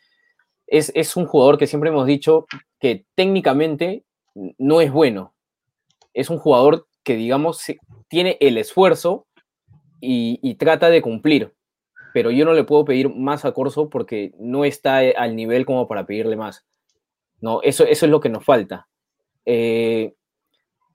es, 0.68 0.92
es 0.96 1.16
un 1.16 1.26
jugador 1.26 1.58
que 1.58 1.68
siempre 1.68 1.90
hemos 1.90 2.06
dicho 2.06 2.46
que 2.80 3.06
técnicamente 3.16 4.04
no 4.58 4.82
es 4.82 4.92
bueno, 4.92 5.34
es 6.14 6.30
un 6.30 6.40
jugador 6.40 6.88
que, 7.04 7.16
digamos, 7.16 7.62
tiene 8.08 8.38
el 8.40 8.58
esfuerzo 8.58 9.28
y, 10.02 10.56
trata 10.56 10.90
de 10.90 11.02
cumplir. 11.02 11.54
Pero 12.14 12.32
yo 12.32 12.46
no 12.46 12.54
le 12.54 12.64
puedo 12.64 12.86
pedir 12.86 13.14
más 13.14 13.44
a 13.46 13.52
Corso 13.52 13.90
porque 13.90 14.32
no 14.40 14.66
está 14.66 15.00
al 15.18 15.36
nivel 15.36 15.66
como 15.66 15.88
para 15.88 16.06
pedirle 16.06 16.36
más. 16.36 16.66
No, 17.42 17.62
eso, 17.62 17.84
eso 17.84 18.06
es 18.06 18.12
lo 18.12 18.22
que 18.22 18.30
nos 18.30 18.46
falta. 18.46 18.88
Eh, 19.46 20.14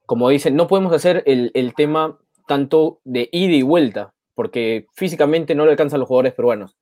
como 0.07 0.29
dicen, 0.31 0.57
no 0.57 0.67
podemos 0.67 0.93
hacer 0.93 1.23
el, 1.27 1.51
el, 1.55 1.75
tema 1.75 2.19
tanto 2.49 3.01
de 3.05 3.29
ida 3.31 3.55
y 3.55 3.63
vuelta, 3.63 4.15
porque 4.35 4.87
físicamente 4.95 5.55
no 5.55 5.67
le 5.67 5.73
alcanzan 5.73 6.01
los 6.01 6.09
jugadores 6.09 6.35
peruanos. 6.35 6.77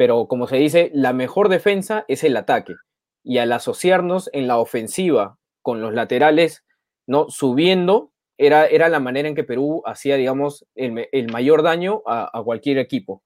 Pero 0.00 0.28
como 0.28 0.46
se 0.46 0.56
dice, 0.56 0.90
la 0.94 1.12
mejor 1.12 1.50
defensa 1.50 2.06
es 2.08 2.24
el 2.24 2.34
ataque. 2.38 2.72
Y 3.22 3.36
al 3.36 3.52
asociarnos 3.52 4.30
en 4.32 4.48
la 4.48 4.56
ofensiva 4.56 5.36
con 5.60 5.82
los 5.82 5.92
laterales 5.92 6.64
¿no? 7.06 7.28
Subiendo 7.28 8.10
era, 8.38 8.64
era 8.66 8.88
la 8.88 8.98
manera 8.98 9.28
en 9.28 9.34
que 9.34 9.44
Perú 9.44 9.82
hacía, 9.84 10.16
digamos, 10.16 10.64
el, 10.74 11.30
mayor 11.30 11.62
daño 11.62 12.00
a, 12.06 12.42
cualquier 12.42 12.78
equipo, 12.78 13.22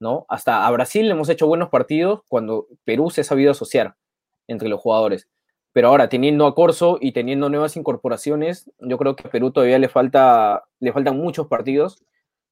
¿no? 0.00 0.24
Hasta 0.30 0.66
a 0.66 0.70
Brasil 0.70 1.04
le 1.04 1.12
hemos 1.12 1.28
hecho 1.28 1.46
buenos 1.46 1.68
partidos 1.68 2.22
cuando 2.26 2.68
Perú 2.84 3.10
se 3.10 3.20
ha 3.20 3.24
sabido 3.24 3.50
asociar 3.50 3.94
entre 4.46 4.70
los 4.70 4.80
jugadores. 4.80 5.28
Pero 5.74 5.88
ahora, 5.88 6.08
teniendo 6.08 6.46
a 6.46 6.54
Corso 6.54 6.96
y 7.02 7.12
teniendo 7.12 7.50
nuevas 7.50 7.76
incorporaciones, 7.76 8.70
yo 8.78 8.96
creo 8.96 9.14
que 9.14 9.28
a 9.28 9.30
Perú 9.30 9.50
todavía 9.50 9.78
le, 9.78 9.90
falta, 9.90 10.64
le 10.80 10.90
faltan 10.90 11.18
muchos 11.18 11.48
partidos 11.48 12.02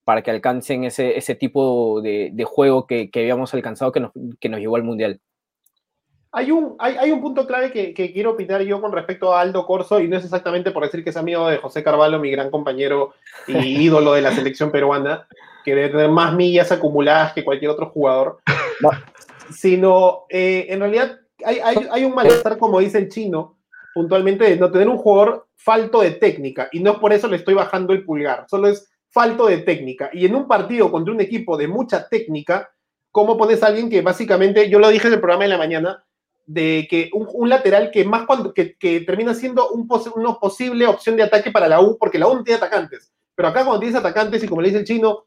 para 0.07 0.23
que 0.23 0.31
alcancen 0.31 0.85
ese, 0.85 1.19
ese 1.19 1.35
tipo 1.35 2.01
de, 2.01 2.31
de 2.33 2.45
juego 2.45 2.87
que, 2.87 3.11
que, 3.11 3.23
habíamos 3.23 3.53
alcanzado 3.55 3.91
que 3.91 3.99
nos, 3.99 4.13
que 4.39 4.49
nos 4.49 4.61
llevó 4.61 4.77
al 4.77 4.85
Mundial. 4.85 5.21
Hay 6.31 6.53
un, 6.53 6.77
hay, 6.79 6.95
hay 6.97 7.11
un 7.11 7.21
punto 7.21 7.45
clave 7.45 7.73
que, 7.73 7.93
que, 7.93 8.13
quiero 8.13 8.31
opinar 8.31 8.63
yo 8.63 8.81
con 8.81 8.93
respecto 8.93 9.35
a 9.35 9.41
Aldo 9.41 9.67
Corso, 9.67 9.99
y 9.99 10.07
no 10.07 10.17
es 10.17 10.23
exactamente 10.23 10.71
por 10.71 10.85
decir 10.85 11.03
que 11.03 11.11
es 11.11 11.17
amigo 11.17 11.49
de 11.49 11.57
José 11.57 11.83
Carvalho, 11.83 12.21
mi 12.21 12.31
gran 12.31 12.53
compañero 12.53 13.15
y 13.49 13.57
ídolo 13.83 14.13
de 14.13 14.23
la 14.23 14.31
selección 14.31 14.71
peruana, 14.71 15.27
que 15.65 15.75
debe 15.75 15.89
tener 15.89 16.09
más 16.09 16.33
millas 16.35 16.71
acumuladas 16.71 17.33
que 17.33 17.43
cualquier 17.43 17.73
otro 17.73 17.91
jugador, 17.91 18.39
no. 18.81 18.91
sino 19.51 20.27
eh, 20.29 20.67
en 20.69 20.79
realidad 20.79 21.19
hay, 21.45 21.59
hay, 21.59 21.89
hay, 21.91 22.05
un 22.05 22.15
malestar, 22.15 22.59
como 22.59 22.79
dice 22.79 22.99
el 22.99 23.09
chino, 23.09 23.59
puntualmente, 23.93 24.45
de 24.45 24.57
no 24.57 24.71
tener 24.71 24.89
un 24.89 24.99
jugador 24.99 25.49
falto 25.57 26.01
de 26.01 26.13
técnica, 26.13 26.69
y 26.71 26.79
no 26.79 27.01
por 27.01 27.13
eso 27.13 27.27
le 27.27 27.39
estoy 27.39 27.55
bajando 27.55 27.93
el 27.93 28.05
pulgar, 28.05 28.47
solo 28.49 28.69
es 28.69 28.89
falto 29.17 29.47
de 29.47 29.57
técnica. 29.59 30.11
Y 30.13 30.27
en 30.27 30.35
un 30.35 30.47
partido 30.47 30.91
contra 30.91 31.15
un 31.15 31.23
equipo 31.23 31.57
de 31.57 31.67
mucha 31.67 32.07
técnica, 32.07 32.69
¿cómo 33.11 33.39
pones 33.39 33.63
a 33.63 33.69
alguien 33.69 33.89
que 33.89 34.03
básicamente, 34.03 34.69
yo 34.69 34.79
lo 34.79 34.91
dije 34.91 35.09
en 35.09 35.15
el 35.15 35.21
programa 35.21 35.45
de 35.45 35.49
la 35.49 35.57
mañana, 35.57 36.05
de 36.45 36.87
que 36.91 37.09
un, 37.15 37.49
lateral 37.49 37.91
que 37.91 38.05
más 38.05 38.27
cuando 38.27 38.53
que, 38.53 38.77
termina 39.07 39.33
siendo 39.33 39.71
un 39.71 39.89
pos, 39.89 40.07
una 40.15 40.35
posible 40.35 40.87
opción 40.87 41.17
de 41.17 41.23
ataque 41.23 41.51
para 41.51 41.67
la 41.67 41.81
U, 41.81 41.97
porque 41.99 42.19
la 42.19 42.29
U 42.29 42.35
no 42.35 42.45
tiene 42.45 42.59
atacantes. 42.59 43.11
Pero 43.35 43.49
acá 43.49 43.65
cuando 43.65 43.81
tienes 43.81 43.99
atacantes 43.99 44.45
y 44.45 44.49
como 44.49 44.61
le 44.61 44.69
dice 44.69 44.81
el 44.81 44.87
chino, 44.87 45.25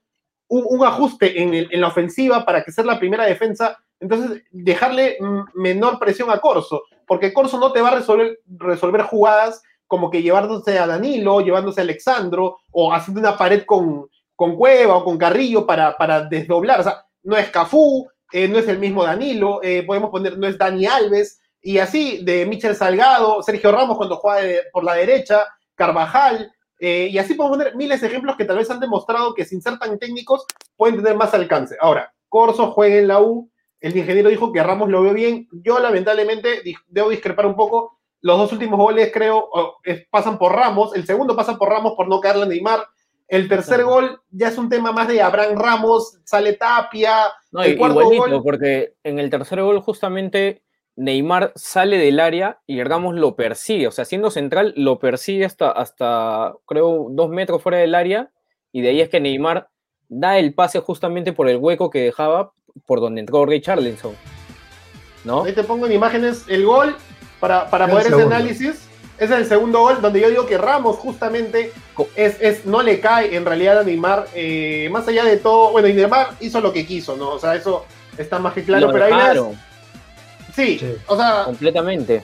un, 0.50 0.86
ajuste 0.86 1.42
en, 1.42 1.56
en, 1.56 1.82
la 1.82 1.88
ofensiva 1.88 2.46
para 2.46 2.64
que 2.64 2.72
sea 2.72 2.84
la 2.84 3.00
primera 3.00 3.26
defensa, 3.26 3.76
entonces 4.00 4.44
dejarle 4.52 5.18
menor 5.56 5.98
presión 5.98 6.30
a 6.30 6.40
Corso, 6.40 6.84
porque 7.08 7.34
Corso 7.34 7.60
no 7.60 7.72
te 7.72 7.82
va 7.82 7.90
a 7.90 7.96
resolver, 7.96 8.40
resolver 8.46 9.02
jugadas 9.02 9.64
como 9.90 10.12
que 10.12 10.22
llevándose 10.22 10.78
a 10.78 10.86
Danilo, 10.86 11.42
llevándose 11.42 11.82
a 11.82 11.84
Alexandro, 11.84 12.60
o 12.72 12.94
haciendo 12.94 13.22
una 13.22 13.36
pared 13.36 13.64
con, 13.66 14.08
con 14.36 14.56
Cueva 14.56 14.98
o 14.98 15.04
con 15.04 15.18
Carrillo 15.18 15.66
para, 15.66 15.98
para 15.98 16.26
desdoblar. 16.26 16.80
O 16.80 16.84
sea, 16.84 17.04
no 17.24 17.36
es 17.36 17.50
Cafú, 17.50 18.08
eh, 18.32 18.48
no 18.48 18.60
es 18.60 18.68
el 18.68 18.78
mismo 18.78 19.04
Danilo, 19.04 19.62
eh, 19.64 19.82
podemos 19.82 20.12
poner, 20.12 20.38
no 20.38 20.48
es 20.48 20.60
Dani 20.60 20.86
Alves, 20.86 21.42
y 21.60 21.80
así 21.80 22.24
de 22.24 22.46
Michel 22.46 22.76
Salgado, 22.76 23.42
Sergio 23.42 23.72
Ramos 23.72 23.98
cuando 23.98 24.18
juega 24.18 24.62
por 24.72 24.84
la 24.84 24.94
derecha, 24.94 25.48
Carvajal, 25.74 26.52
eh, 26.80 27.10
y 27.12 27.18
así 27.18 27.34
podemos 27.34 27.58
poner 27.58 27.76
miles 27.76 28.00
de 28.02 28.08
ejemplos 28.08 28.38
que 28.38 28.46
tal 28.46 28.58
vez 28.58 28.70
han 28.70 28.80
demostrado 28.80 29.34
que 29.34 29.44
sin 29.44 29.62
ser 29.62 29.80
tan 29.80 29.98
técnicos 29.98 30.46
pueden 30.78 30.98
tener 30.98 31.18
más 31.18 31.34
alcance. 31.34 31.76
Ahora, 31.82 32.14
Corso 32.30 32.72
juega 32.72 32.98
en 32.98 33.08
la 33.08 33.20
U, 33.20 33.50
el 33.82 33.98
ingeniero 33.98 34.30
dijo 34.30 34.54
que 34.54 34.62
Ramos 34.62 34.90
lo 34.90 35.02
veo 35.02 35.14
bien, 35.14 35.48
yo 35.52 35.80
lamentablemente 35.80 36.62
debo 36.88 37.10
discrepar 37.10 37.48
un 37.48 37.56
poco, 37.56 37.99
los 38.22 38.38
dos 38.38 38.52
últimos 38.52 38.78
goles 38.78 39.12
creo 39.14 39.50
pasan 40.10 40.38
por 40.38 40.54
Ramos, 40.54 40.96
el 40.96 41.06
segundo 41.06 41.36
pasa 41.36 41.58
por 41.58 41.70
Ramos 41.70 41.94
por 41.96 42.08
no 42.08 42.20
caerle 42.20 42.44
a 42.44 42.48
Neymar, 42.48 42.86
el 43.30 43.48
tercer 43.48 43.84
gol 43.84 44.20
ya 44.32 44.48
es 44.48 44.58
un 44.58 44.70
tema 44.70 44.92
más 44.92 45.08
de 45.08 45.22
Abraham 45.22 45.60
Ramos, 45.60 46.18
sale 46.24 46.54
Tapia. 46.54 47.32
No, 47.52 47.62
el 47.62 47.78
cuarto 47.78 48.04
gol... 48.10 48.42
porque 48.44 48.96
en 49.04 49.20
el 49.20 49.30
tercer 49.30 49.62
gol 49.62 49.80
justamente 49.82 50.64
Neymar 50.96 51.54
sale 51.56 52.00
del 52.00 52.20
área 52.20 52.60
y 52.66 52.84
Ramos 52.84 53.14
lo 53.14 53.36
persigue. 53.36 53.88
O 53.88 53.92
sea, 53.92 54.04
siendo 54.04 54.32
central, 54.32 54.74
lo 54.76 54.98
persigue 54.98 55.46
hasta, 55.46 55.70
hasta 55.70 56.56
creo, 56.66 57.08
dos 57.12 57.30
metros 57.30 57.62
fuera 57.62 57.78
del 57.78 57.94
área. 57.94 58.32
Y 58.72 58.82
de 58.82 58.90
ahí 58.90 59.02
es 59.02 59.10
que 59.10 59.20
Neymar 59.20 59.70
da 60.08 60.40
el 60.40 60.56
pase 60.56 60.80
justamente 60.80 61.32
por 61.32 61.48
el 61.48 61.58
hueco 61.58 61.92
que 61.92 62.06
dejaba 62.06 62.54
por 62.88 63.00
donde 63.00 63.22
entró 63.22 63.46
Richarlison. 63.46 64.16
¿No? 65.24 65.44
Ahí 65.44 65.54
te 65.54 65.64
pongo 65.64 65.86
en 65.86 65.92
imágenes 65.92 66.46
el 66.48 66.66
gol 66.66 66.96
para, 67.40 67.70
para 67.70 67.88
poder 67.88 68.08
ese 68.08 68.22
análisis. 68.22 68.90
Ese 69.20 69.34
es 69.34 69.40
el 69.42 69.46
segundo 69.48 69.82
gol 69.82 70.02
donde 70.02 70.22
yo 70.22 70.30
digo 70.30 70.46
que 70.46 70.58
Ramos 70.58 70.96
justamente 70.96 71.74
es, 72.16 72.42
es 72.42 72.66
no 72.66 72.82
le 72.82 73.02
cae 73.02 73.36
en 73.36 73.44
realidad 73.46 73.80
a 73.80 73.84
Neymar, 73.84 74.28
eh, 74.34 74.88
más 74.92 75.08
allá 75.10 75.26
de 75.26 75.36
todo, 75.36 75.72
bueno, 75.72 75.90
y 75.90 75.94
Neymar 75.94 76.30
hizo 76.40 76.62
lo 76.62 76.72
que 76.72 76.86
quiso, 76.86 77.18
¿no? 77.18 77.32
O 77.32 77.40
sea, 77.40 77.54
eso 77.56 77.86
está 78.18 78.40
más 78.40 78.54
que 78.54 78.64
claro, 78.64 78.88
lo 78.88 78.94
pero 78.94 79.06
dejaron. 79.06 79.48
ahí 79.50 79.58
sí, 80.54 80.80
sí, 80.80 80.96
o 81.08 81.18
sea, 81.18 81.44
completamente. 81.44 82.24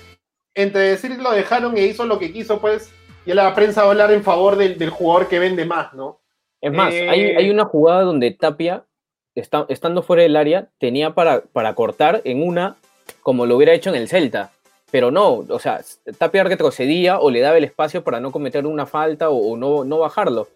Entre 0.54 0.80
decir 0.82 1.20
lo 1.20 1.32
dejaron 1.32 1.76
e 1.76 1.86
hizo 1.86 2.06
lo 2.06 2.18
que 2.18 2.32
quiso, 2.32 2.62
pues, 2.62 2.94
y 3.26 3.34
la 3.34 3.54
prensa 3.54 3.82
va 3.82 3.88
a 3.88 3.92
hablar 3.92 4.12
en 4.14 4.24
favor 4.24 4.56
del, 4.56 4.78
del 4.78 4.90
jugador 4.90 5.28
que 5.28 5.40
vende 5.40 5.66
más, 5.66 5.94
¿no? 5.94 6.22
Es 6.62 6.72
más, 6.72 6.94
eh, 6.94 7.10
hay, 7.10 7.22
hay, 7.36 7.50
una 7.50 7.66
jugada 7.66 8.04
donde 8.04 8.32
Tapia, 8.32 8.86
está, 9.36 9.66
estando 9.68 10.02
fuera 10.02 10.24
del 10.24 10.38
área, 10.38 10.70
tenía 10.80 11.14
para, 11.14 11.42
para 11.42 11.76
cortar 11.76 12.22
en 12.24 12.42
una 12.42 12.78
como 13.22 13.46
lo 13.46 13.58
hubiera 13.58 13.74
hecho 13.74 13.90
en 13.90 13.96
el 13.98 14.08
Celta 14.08 14.52
pero 14.96 15.12
no, 15.12 15.44
o 15.50 15.60
sea, 15.60 15.82
Tapia 16.18 16.46
retrocedía 16.46 17.20
o 17.20 17.30
le 17.30 17.42
daba 17.42 17.58
el 17.58 17.66
espacio 17.66 18.02
para 18.02 18.22
no 18.22 18.32
cometer 18.32 18.66
una 18.66 18.86
falta 18.86 19.30
o, 19.30 19.58
no, 19.58 19.84
no, 19.84 20.00
bajarlo. 20.00 20.48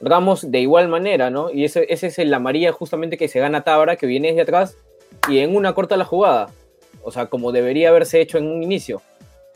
Ramos 0.00 0.48
de 0.52 0.60
igual 0.60 0.86
manera, 0.86 1.30
¿no? 1.30 1.50
Y 1.50 1.64
ese, 1.64 1.92
ese 1.92 2.06
es 2.06 2.20
el 2.20 2.32
amarilla 2.32 2.70
justamente 2.70 3.18
que 3.18 3.26
se 3.26 3.40
gana 3.40 3.64
Tabra, 3.64 3.96
que 3.96 4.06
viene 4.06 4.28
desde 4.28 4.42
atrás 4.42 4.76
y 5.28 5.40
en 5.40 5.56
una 5.56 5.74
corta 5.74 5.96
la 5.96 6.04
jugada. 6.04 6.50
O 7.02 7.10
sea, 7.10 7.26
como 7.26 7.50
debería 7.50 7.88
haberse 7.88 8.20
hecho 8.20 8.38
en 8.38 8.46
un 8.46 8.62
inicio. 8.62 9.02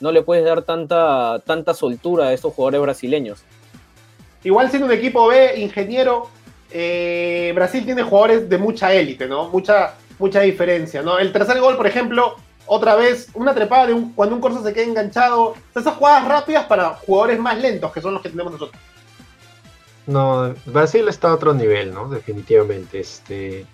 No 0.00 0.10
le 0.10 0.22
puedes 0.22 0.44
dar 0.44 0.62
tanta, 0.62 1.40
tanta 1.46 1.72
soltura 1.72 2.24
a 2.26 2.32
estos 2.32 2.52
jugadores 2.52 2.80
brasileños. 2.80 3.44
Igual 4.42 4.70
siendo 4.70 4.86
un 4.88 4.92
equipo 4.92 5.28
B, 5.28 5.60
ingeniero, 5.60 6.30
eh, 6.72 7.52
Brasil 7.54 7.84
tiene 7.84 8.02
jugadores 8.02 8.48
de 8.48 8.58
mucha 8.58 8.92
élite, 8.92 9.28
¿no? 9.28 9.50
Mucha, 9.50 9.94
mucha 10.18 10.40
diferencia, 10.40 11.00
¿no? 11.00 11.16
El 11.16 11.30
tercer 11.30 11.60
gol, 11.60 11.76
por 11.76 11.86
ejemplo, 11.86 12.34
otra 12.66 12.94
vez 12.96 13.28
una 13.34 13.54
trepada 13.54 13.86
de 13.86 14.08
cuando 14.14 14.34
un 14.34 14.40
corso 14.40 14.62
se 14.62 14.72
queda 14.72 14.84
enganchado. 14.84 15.54
Esas 15.74 15.94
jugadas 15.94 16.28
rápidas 16.28 16.66
para 16.66 16.90
jugadores 16.90 17.38
más 17.38 17.58
lentos, 17.58 17.92
que 17.92 18.00
son 18.00 18.14
los 18.14 18.22
que 18.22 18.30
tenemos 18.30 18.52
nosotros. 18.52 18.80
No, 20.06 20.54
Brasil 20.66 21.08
está 21.08 21.30
a 21.30 21.34
otro 21.34 21.54
nivel, 21.54 21.92
¿no? 21.92 22.08
Definitivamente. 22.08 23.00
Este, 23.00 23.66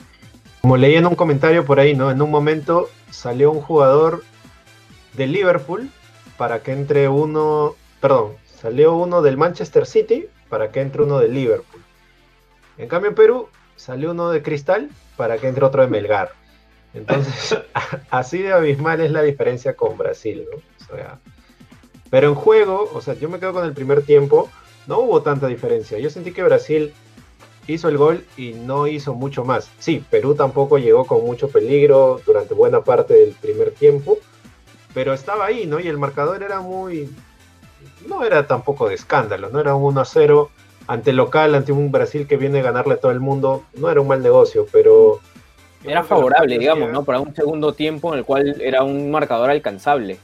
como 0.61 0.77
leí 0.77 0.95
en 0.95 1.07
un 1.07 1.15
comentario 1.15 1.65
por 1.65 1.81
ahí, 1.81 1.95
¿no? 1.95 2.11
En 2.11 2.23
un 2.23 2.31
momento 2.31 2.89
salió 3.11 3.51
un 3.51 3.61
jugador 3.61 4.25
de 5.15 5.27
Liverpool 5.27 5.91
para 6.37 6.63
que 6.63 6.73
entre 6.73 7.09
uno, 7.09 7.77
perdón, 8.01 8.33
salió 8.61 8.95
uno 8.95 9.23
del 9.23 9.37
Manchester 9.37 9.87
City 9.87 10.27
para 10.49 10.71
que 10.71 10.81
entre 10.81 11.03
uno 11.03 11.19
de 11.19 11.29
Liverpool. 11.29 11.83
En 12.79 12.89
cambio 12.89 13.11
en 13.11 13.15
Perú 13.15 13.49
salió 13.77 14.13
uno 14.13 14.31
de 14.31 14.43
Cristal 14.43 14.91
para 15.17 15.39
que 15.39 15.49
entre 15.49 15.65
otro 15.65 15.83
de 15.83 15.89
Melgar. 15.89 16.33
Entonces, 16.95 17.59
así 18.11 18.39
de 18.39 18.53
abismal 18.53 19.01
es 19.01 19.11
la 19.11 19.23
diferencia 19.23 19.75
con 19.75 19.97
Brasil. 19.97 20.47
O 20.55 20.85
sea, 20.85 21.19
pero 22.11 22.29
en 22.29 22.35
juego, 22.35 22.91
o 22.93 23.01
sea, 23.01 23.15
yo 23.15 23.29
me 23.29 23.39
quedo 23.39 23.55
con 23.55 23.65
el 23.65 23.73
primer 23.73 24.03
tiempo, 24.03 24.51
no 24.87 24.99
hubo 24.99 25.23
tanta 25.23 25.47
diferencia. 25.47 25.99
Yo 25.99 26.11
sentí 26.11 26.33
que 26.33 26.43
Brasil 26.43 26.93
hizo 27.67 27.89
el 27.89 27.97
gol 27.97 28.25
y 28.37 28.53
no 28.53 28.87
hizo 28.87 29.15
mucho 29.15 29.45
más. 29.45 29.71
Sí, 29.79 30.05
Perú 30.11 30.35
tampoco 30.35 30.79
llegó 30.79 31.07
con 31.07 31.25
mucho 31.25 31.49
peligro 31.49 32.21
durante 32.27 32.55
buena 32.55 32.83
parte 32.83 33.15
del 33.15 33.33
primer 33.33 33.73
tiempo, 33.73 34.19
pero 34.95 35.13
estaba 35.13 35.47
ahí, 35.47 35.67
¿no? 35.67 35.81
Y 35.81 35.89
el 35.89 35.99
marcador 35.99 36.43
era 36.43 36.61
muy... 36.61 37.11
No 38.07 38.25
era 38.25 38.47
tampoco 38.47 38.89
de 38.89 38.95
escándalo, 38.95 39.49
no 39.51 39.61
era 39.61 39.75
un 39.75 39.95
1-0 39.95 40.49
ante 40.89 41.13
local, 41.13 41.55
ante 41.55 41.73
un 41.73 41.93
Brasil 41.93 42.27
que 42.27 42.37
viene 42.37 42.59
a 42.59 42.63
ganarle 42.63 42.95
a 42.95 43.01
todo 43.01 43.13
el 43.13 43.21
mundo. 43.21 43.65
No 43.75 43.91
era 43.91 44.01
un 44.01 44.09
mal 44.09 44.23
negocio, 44.23 44.67
pero 44.73 45.21
era 45.85 46.05
favorable, 46.05 46.59
digamos, 46.59 46.91
¿no? 46.91 47.05
Para 47.05 47.21
un 47.21 47.35
segundo 47.35 47.73
tiempo 47.73 48.13
en 48.13 48.21
el 48.21 48.25
cual 48.25 48.61
era 48.61 48.83
un 48.83 49.11
marcador 49.11 49.51
alcanzable. 49.51 50.19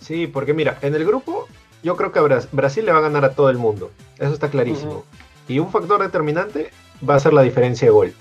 Sí, 0.00 0.26
porque 0.26 0.54
mira, 0.54 0.78
en 0.82 0.94
el 0.94 1.04
grupo 1.04 1.46
yo 1.82 1.96
creo 1.96 2.12
que 2.12 2.20
Brasil 2.52 2.84
le 2.84 2.92
va 2.92 2.98
a 2.98 3.02
ganar 3.02 3.24
a 3.24 3.34
todo 3.34 3.50
el 3.50 3.58
mundo. 3.58 3.90
Eso 4.18 4.32
está 4.32 4.48
clarísimo. 4.48 4.92
Uh 4.92 5.00
-huh. 5.00 5.52
Y 5.54 5.58
un 5.58 5.70
factor 5.70 6.02
determinante 6.02 6.70
va 7.08 7.14
a 7.14 7.20
ser 7.20 7.32
la 7.32 7.42
diferencia 7.42 7.86
de 7.86 7.92
gol. 7.92 8.12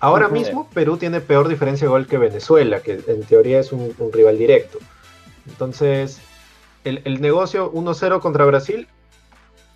Ahora 0.00 0.26
uh 0.26 0.30
-huh. 0.30 0.32
mismo 0.32 0.70
Perú 0.72 0.96
tiene 0.96 1.20
peor 1.20 1.48
diferencia 1.48 1.86
de 1.86 1.90
gol 1.90 2.06
que 2.06 2.18
Venezuela, 2.18 2.80
que 2.80 3.00
en 3.06 3.22
teoría 3.24 3.60
es 3.60 3.72
un, 3.72 3.94
un 3.98 4.12
rival 4.12 4.38
directo. 4.38 4.78
Entonces, 5.46 6.20
el, 6.84 7.02
el 7.04 7.20
negocio 7.20 7.70
1-0 7.72 8.20
contra 8.20 8.44
Brasil, 8.44 8.88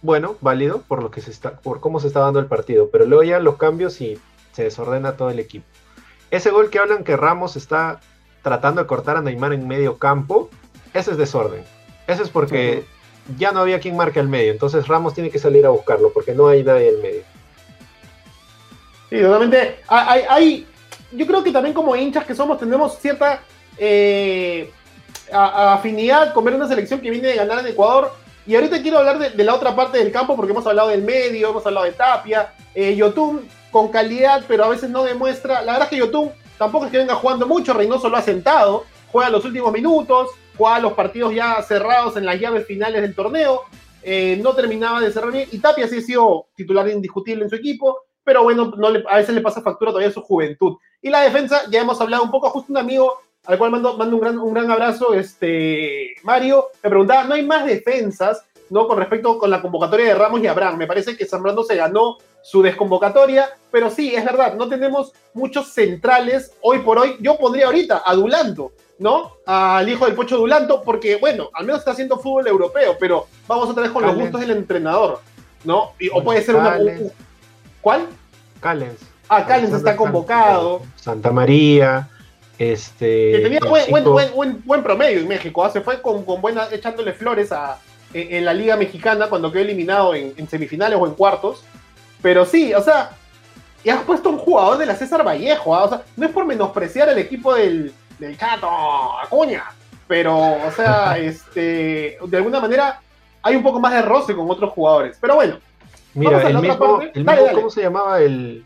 bueno, 0.00 0.36
válido 0.40 0.82
por 0.88 1.02
lo 1.02 1.10
que 1.10 1.20
se 1.20 1.30
está, 1.30 1.60
por 1.60 1.80
cómo 1.80 2.00
se 2.00 2.06
está 2.06 2.20
dando 2.20 2.40
el 2.40 2.46
partido. 2.46 2.88
Pero 2.90 3.04
luego 3.04 3.22
ya 3.24 3.38
los 3.38 3.56
cambios 3.56 4.00
y 4.00 4.18
se 4.52 4.64
desordena 4.64 5.16
todo 5.16 5.30
el 5.30 5.38
equipo. 5.38 5.66
Ese 6.32 6.50
gol 6.50 6.70
que 6.70 6.78
hablan 6.78 7.04
que 7.04 7.14
Ramos 7.14 7.56
está 7.56 8.00
tratando 8.42 8.80
de 8.80 8.86
cortar 8.86 9.18
a 9.18 9.20
Neymar 9.20 9.52
en 9.52 9.68
medio 9.68 9.98
campo, 9.98 10.48
ese 10.94 11.10
es 11.10 11.18
desorden. 11.18 11.62
Ese 12.06 12.22
es 12.22 12.30
porque 12.30 12.86
uh 13.28 13.32
-huh. 13.32 13.36
ya 13.36 13.52
no 13.52 13.60
había 13.60 13.78
quien 13.78 13.98
marque 13.98 14.18
al 14.18 14.28
medio. 14.28 14.50
Entonces 14.50 14.88
Ramos 14.88 15.12
tiene 15.12 15.28
que 15.28 15.38
salir 15.38 15.66
a 15.66 15.68
buscarlo 15.68 16.10
porque 16.10 16.32
no 16.34 16.48
hay 16.48 16.64
nadie 16.64 16.88
en 16.88 17.02
medio. 17.02 17.22
Sí, 19.10 19.20
totalmente. 19.20 19.80
Hay, 19.88 20.22
hay, 20.26 20.66
yo 21.12 21.26
creo 21.26 21.44
que 21.44 21.52
también 21.52 21.74
como 21.74 21.94
hinchas 21.94 22.24
que 22.24 22.34
somos 22.34 22.58
tenemos 22.58 22.98
cierta 22.98 23.42
eh, 23.76 24.70
afinidad 25.30 26.32
con 26.32 26.46
ver 26.46 26.54
una 26.54 26.66
selección 26.66 27.02
que 27.02 27.10
viene 27.10 27.28
de 27.28 27.36
ganar 27.36 27.58
en 27.58 27.66
Ecuador. 27.66 28.10
Y 28.46 28.54
ahorita 28.54 28.80
quiero 28.80 28.98
hablar 29.00 29.18
de, 29.18 29.30
de, 29.30 29.44
la 29.44 29.54
otra 29.54 29.76
parte 29.76 29.98
del 29.98 30.10
campo 30.10 30.34
porque 30.34 30.52
hemos 30.52 30.66
hablado 30.66 30.88
del 30.88 31.02
medio, 31.02 31.50
hemos 31.50 31.66
hablado 31.66 31.84
de 31.84 31.92
Tapia, 31.92 32.54
eh, 32.74 32.96
Yotun 32.96 33.46
con 33.72 33.88
calidad, 33.88 34.44
pero 34.46 34.64
a 34.64 34.68
veces 34.68 34.90
no 34.90 35.02
demuestra. 35.02 35.62
La 35.62 35.72
verdad 35.72 35.88
es 35.88 35.88
que 35.88 35.96
Yotun 35.96 36.30
tampoco 36.58 36.84
es 36.84 36.92
que 36.92 36.98
venga 36.98 37.16
jugando 37.16 37.46
mucho, 37.48 37.72
Reynoso 37.72 38.08
lo 38.08 38.16
ha 38.16 38.22
sentado, 38.22 38.84
juega 39.10 39.30
los 39.30 39.44
últimos 39.44 39.72
minutos, 39.72 40.30
jugaba 40.56 40.78
los 40.78 40.92
partidos 40.92 41.34
ya 41.34 41.60
cerrados 41.62 42.16
en 42.16 42.26
las 42.26 42.38
llaves 42.38 42.66
finales 42.66 43.02
del 43.02 43.14
torneo, 43.16 43.62
eh, 44.02 44.38
no 44.40 44.54
terminaba 44.54 45.00
de 45.00 45.10
cerrar 45.10 45.32
bien, 45.32 45.48
y 45.50 45.58
Tapia 45.58 45.88
sí 45.88 45.98
ha 45.98 46.02
sido 46.02 46.46
titular 46.54 46.88
indiscutible 46.88 47.44
en 47.44 47.50
su 47.50 47.56
equipo, 47.56 48.02
pero 48.22 48.44
bueno, 48.44 48.72
no 48.76 48.88
a 48.88 49.16
veces 49.16 49.34
le 49.34 49.40
pasa 49.40 49.62
factura 49.62 49.90
todavía 49.90 50.12
su 50.12 50.22
juventud. 50.22 50.76
Y 51.00 51.10
la 51.10 51.22
defensa, 51.22 51.62
ya 51.70 51.80
hemos 51.80 52.00
hablado 52.00 52.22
un 52.22 52.30
poco, 52.30 52.50
justo 52.50 52.72
un 52.72 52.78
amigo 52.78 53.18
al 53.44 53.58
cual 53.58 53.72
mando, 53.72 53.96
mando 53.96 54.16
un, 54.16 54.22
gran, 54.22 54.38
un 54.38 54.54
gran 54.54 54.70
abrazo, 54.70 55.14
este, 55.14 56.14
Mario, 56.22 56.66
me 56.82 56.90
preguntaba, 56.90 57.24
¿no 57.24 57.34
hay 57.34 57.44
más 57.44 57.66
defensas? 57.66 58.44
¿No? 58.72 58.88
Con 58.88 58.96
respecto 58.96 59.36
con 59.36 59.50
la 59.50 59.60
convocatoria 59.60 60.06
de 60.06 60.14
Ramos 60.14 60.40
y 60.42 60.46
Abraham. 60.46 60.78
Me 60.78 60.86
parece 60.86 61.14
que 61.14 61.26
Zambrano 61.26 61.62
se 61.62 61.76
ganó 61.76 62.16
su 62.40 62.62
desconvocatoria, 62.62 63.50
pero 63.70 63.90
sí, 63.90 64.14
es 64.14 64.24
verdad, 64.24 64.54
no 64.54 64.66
tenemos 64.66 65.12
muchos 65.34 65.68
centrales 65.74 66.52
hoy 66.62 66.78
por 66.78 66.98
hoy. 66.98 67.16
Yo 67.20 67.36
pondría 67.36 67.66
ahorita 67.66 68.02
a 68.04 68.14
Dulanto, 68.14 68.72
¿no? 68.98 69.32
Al 69.44 69.86
hijo 69.90 70.06
del 70.06 70.14
Pocho 70.14 70.38
Dulanto, 70.38 70.82
porque, 70.82 71.16
bueno, 71.16 71.50
al 71.52 71.66
menos 71.66 71.80
está 71.80 71.90
haciendo 71.90 72.18
fútbol 72.18 72.48
europeo, 72.48 72.96
pero 72.98 73.26
vamos 73.46 73.68
otra 73.68 73.82
vez 73.82 73.92
con 73.92 74.04
los 74.04 74.16
gustos 74.16 74.40
del 74.40 74.52
entrenador, 74.52 75.20
¿no? 75.64 75.92
o 76.10 76.24
puede 76.24 76.40
ser 76.40 76.56
una. 76.56 76.78
¿Cuál? 77.82 78.06
Callens. 78.60 79.00
Ah, 79.28 79.44
Callens 79.44 79.74
está 79.74 79.94
convocado. 79.96 80.80
Santa 80.96 81.30
María. 81.30 82.08
Este, 82.58 83.32
que 83.32 83.40
tenía 83.42 83.60
buen, 83.68 84.32
buen, 84.32 84.62
buen, 84.64 84.82
promedio 84.82 85.20
en 85.20 85.28
México. 85.28 85.62
¿ah? 85.64 85.70
Se 85.70 85.80
fue 85.80 86.00
con, 86.00 86.24
con 86.24 86.40
buena, 86.40 86.68
echándole 86.70 87.12
flores 87.12 87.50
a, 87.50 87.78
en, 88.14 88.44
la 88.44 88.54
Liga 88.54 88.76
Mexicana 88.76 89.28
cuando 89.28 89.50
quedó 89.50 89.62
eliminado 89.62 90.14
en, 90.14 90.48
semifinales 90.48 90.98
o 91.00 91.06
en 91.06 91.14
cuartos. 91.14 91.64
Pero 92.20 92.44
sí, 92.44 92.72
o 92.74 92.82
sea, 92.82 93.10
y 93.84 93.90
has 93.90 94.02
puesto 94.04 94.30
un 94.30 94.38
jugador 94.38 94.78
de 94.78 94.86
la 94.86 94.94
César 94.94 95.26
Vallejo, 95.26 95.74
¿ah? 95.74 95.84
o 95.84 95.88
sea, 95.88 96.02
no 96.16 96.26
es 96.26 96.32
por 96.32 96.46
menospreciar 96.46 97.08
el 97.08 97.18
equipo 97.18 97.54
del, 97.54 97.92
del 98.18 98.38
Chato, 98.38 98.68
Acuña, 99.18 99.64
pero, 100.06 100.38
o 100.38 100.70
sea, 100.74 101.18
este, 101.18 102.18
de 102.24 102.36
alguna 102.36 102.60
manera 102.60 103.00
hay 103.42 103.56
un 103.56 103.62
poco 103.62 103.80
más 103.80 103.92
de 103.92 104.02
roce 104.02 104.34
con 104.34 104.48
otros 104.50 104.70
jugadores. 104.70 105.18
Pero 105.20 105.34
bueno. 105.34 105.58
Mira, 106.14 106.46
el 106.46 106.58
mismo, 106.58 107.00
el 107.00 107.24
mismo 107.24 107.46
¿cómo 107.54 107.70
se 107.70 107.82
llamaba 107.82 108.20
el, 108.20 108.64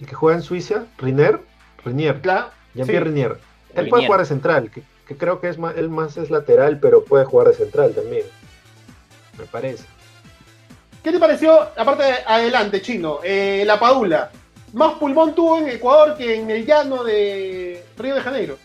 el, 0.00 0.06
que 0.06 0.14
juega 0.14 0.38
en 0.38 0.42
Suiza? 0.42 0.86
Riner, 0.96 1.38
Rinier. 1.84 2.20
Claro. 2.20 2.46
Jean-Pierre 2.74 3.04
Rinier. 3.04 3.38
Él 3.74 3.88
puede 3.88 4.06
jugar 4.06 4.20
de 4.20 4.26
central, 4.26 4.70
que, 4.70 4.82
que, 5.06 5.16
creo 5.16 5.40
que 5.40 5.50
es 5.50 5.58
más, 5.58 5.76
él 5.76 5.90
más 5.90 6.16
es 6.16 6.30
lateral, 6.30 6.80
pero 6.80 7.04
puede 7.04 7.26
jugar 7.26 7.48
de 7.48 7.54
central 7.54 7.94
también 7.94 8.24
me 9.38 9.44
parece. 9.46 9.84
¿Qué 11.02 11.12
te 11.12 11.18
pareció, 11.18 11.60
aparte 11.76 12.02
de 12.02 12.14
adelante, 12.26 12.82
chino, 12.82 13.20
eh, 13.22 13.62
la 13.66 13.78
Padula? 13.78 14.30
Más 14.72 14.94
pulmón 14.94 15.34
tuvo 15.34 15.58
en 15.58 15.68
Ecuador 15.68 16.16
que 16.16 16.36
en 16.36 16.50
el 16.50 16.66
llano 16.66 17.04
de 17.04 17.84
Río 17.96 18.14
de 18.14 18.20
Janeiro. 18.20 18.58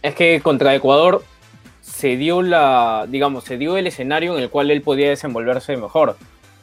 Es 0.00 0.14
que 0.14 0.40
contra 0.40 0.74
Ecuador 0.74 1.22
se 1.80 2.16
dio 2.16 2.40
la, 2.42 3.06
digamos, 3.08 3.44
se 3.44 3.58
dio 3.58 3.76
el 3.76 3.86
escenario 3.86 4.36
en 4.36 4.42
el 4.42 4.50
cual 4.50 4.70
él 4.70 4.80
podía 4.82 5.10
desenvolverse 5.10 5.76
mejor. 5.76 6.16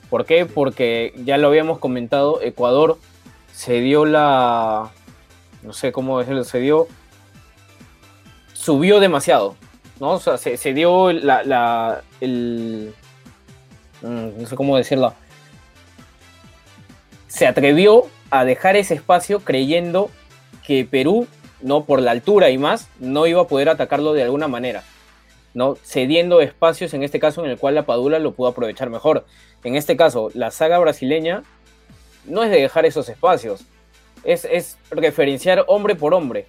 ¿Por 0.10 0.26
qué? 0.26 0.46
Porque 0.46 1.14
ya 1.24 1.38
lo 1.38 1.48
habíamos 1.48 1.78
comentado, 1.78 2.42
Ecuador 2.42 2.98
se 3.54 3.82
dio 3.82 4.06
la, 4.06 4.90
no 5.64 5.74
sé 5.74 5.92
cómo 5.92 6.18
decirlo, 6.20 6.44
se 6.46 6.60
dio, 6.60 6.88
subió 8.54 9.00
demasiado. 9.00 9.56
¿No? 10.00 10.12
O 10.12 10.20
sea, 10.20 10.38
se, 10.38 10.74
dio 10.74 11.12
la, 11.12 12.02
el, 12.22 12.94
mm, 14.02 14.42
no 14.42 14.48
sé 14.48 14.56
cómo 14.56 14.78
decirlo, 14.78 15.14
se 17.28 17.48
atrevió 17.48 18.06
a 18.32 18.46
dejar 18.46 18.76
ese 18.76 18.96
espacio 18.96 19.40
creyendo 19.42 20.10
que 20.66 20.86
Perú, 20.86 21.28
no 21.62 21.84
por 21.86 22.02
la 22.02 22.12
altura 22.12 22.50
y 22.50 22.58
más, 22.58 22.90
no 23.00 23.28
iba 23.28 23.42
a 23.42 23.48
poder 23.48 23.70
atacarlo 23.70 24.14
de 24.14 24.24
alguna 24.24 24.48
manera, 24.48 24.84
¿no? 25.54 25.76
Cediendo 25.84 26.42
espacios, 26.42 26.94
en 26.94 27.04
este 27.04 27.20
caso 27.20 27.44
en 27.44 27.52
el 27.52 27.58
cual 27.58 27.76
la 27.76 27.86
Padula 27.86 28.20
lo 28.20 28.34
pudo 28.34 28.50
aprovechar 28.50 28.90
mejor. 28.90 29.26
En 29.64 29.76
este 29.76 29.98
caso, 29.98 30.30
la 30.34 30.52
saga 30.52 30.80
brasileña 30.80 31.44
no 32.26 32.44
es 32.44 32.52
de 32.52 32.62
dejar 32.62 32.86
esos 32.86 33.10
espacios, 33.10 33.66
es, 34.24 34.46
es 34.46 34.78
referenciar 34.92 35.66
hombre 35.68 35.96
por 35.96 36.14
hombre. 36.14 36.48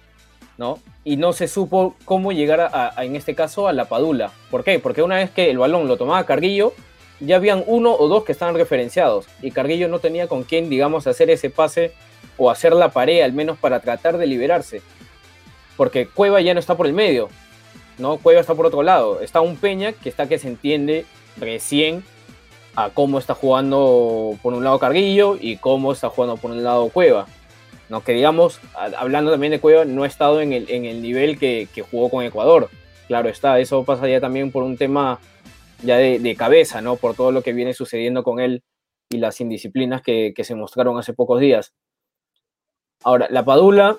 ¿No? 0.57 0.79
Y 1.03 1.17
no 1.17 1.33
se 1.33 1.47
supo 1.47 1.95
cómo 2.05 2.31
llegar 2.31 2.61
a, 2.61 2.93
en 3.03 3.15
este 3.15 3.35
caso 3.35 3.67
a 3.67 3.73
la 3.73 3.85
Padula. 3.85 4.31
¿Por 4.49 4.63
qué? 4.63 4.79
Porque 4.79 5.01
una 5.01 5.15
vez 5.15 5.31
que 5.31 5.49
el 5.49 5.57
balón 5.57 5.87
lo 5.87 5.97
tomaba 5.97 6.25
Carguillo, 6.25 6.73
ya 7.19 7.35
habían 7.35 7.63
uno 7.67 7.93
o 7.93 8.07
dos 8.07 8.23
que 8.23 8.31
estaban 8.31 8.55
referenciados 8.55 9.27
y 9.41 9.51
Carguillo 9.51 9.87
no 9.87 9.99
tenía 9.99 10.27
con 10.27 10.43
quién, 10.43 10.69
digamos, 10.69 11.07
hacer 11.07 11.29
ese 11.29 11.49
pase 11.49 11.93
o 12.37 12.49
hacer 12.49 12.73
la 12.73 12.89
pared 12.89 13.21
al 13.21 13.33
menos 13.33 13.57
para 13.57 13.79
tratar 13.79 14.17
de 14.17 14.27
liberarse. 14.27 14.81
Porque 15.77 16.07
Cueva 16.07 16.41
ya 16.41 16.53
no 16.53 16.59
está 16.59 16.75
por 16.75 16.87
el 16.87 16.93
medio, 16.93 17.29
¿no? 17.97 18.17
Cueva 18.17 18.41
está 18.41 18.55
por 18.55 18.65
otro 18.65 18.83
lado. 18.83 19.21
Está 19.21 19.41
un 19.41 19.55
Peña 19.55 19.93
que 19.93 20.09
está 20.09 20.27
que 20.27 20.39
se 20.39 20.47
entiende 20.47 21.05
recién 21.37 22.03
a 22.75 22.89
cómo 22.89 23.19
está 23.19 23.35
jugando 23.35 24.37
por 24.41 24.53
un 24.53 24.63
lado 24.63 24.79
Carguillo 24.79 25.37
y 25.39 25.57
cómo 25.57 25.91
está 25.91 26.09
jugando 26.09 26.37
por 26.37 26.51
un 26.51 26.63
lado 26.63 26.89
Cueva. 26.89 27.27
¿No? 27.91 28.05
Que 28.05 28.13
digamos, 28.13 28.61
hablando 28.73 29.31
también 29.31 29.51
de 29.51 29.59
Cueva, 29.59 29.83
no 29.83 30.03
ha 30.03 30.07
estado 30.07 30.39
en 30.39 30.53
el, 30.53 30.71
en 30.71 30.85
el 30.85 31.01
nivel 31.01 31.37
que, 31.37 31.67
jugó 31.91 32.09
con 32.09 32.23
Ecuador. 32.23 32.69
Claro 33.07 33.27
está, 33.27 33.59
eso 33.59 33.83
pasa 33.83 34.07
ya 34.07 34.21
también 34.21 34.49
por 34.49 34.63
un 34.63 34.77
tema 34.77 35.19
ya 35.83 35.97
de, 35.97 36.35
cabeza, 36.37 36.81
¿no? 36.81 36.95
Por 36.95 37.15
todo 37.15 37.33
lo 37.33 37.43
que 37.43 37.51
viene 37.51 37.73
sucediendo 37.73 38.23
con 38.23 38.39
él 38.39 38.63
y 39.09 39.17
las 39.17 39.41
indisciplinas 39.41 40.01
que, 40.01 40.33
se 40.41 40.55
mostraron 40.55 40.97
hace 40.97 41.13
pocos 41.13 41.41
días. 41.41 41.73
Ahora, 43.03 43.27
la 43.29 43.43
Padula, 43.43 43.97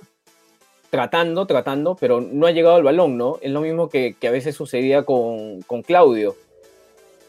tratando, 0.88 1.46
tratando, 1.46 1.94
pero 1.94 2.22
no 2.22 2.46
ha 2.46 2.50
llegado 2.50 2.76
al 2.76 2.85
balón, 2.85 3.18
¿no? 3.18 3.37
Es 3.42 3.50
lo 3.50 3.61
mismo 3.61 3.90
que, 3.90 4.16
a 4.26 4.31
veces 4.31 4.57
sucedía 4.57 5.02
con, 5.02 5.61
Claudio, 5.87 6.35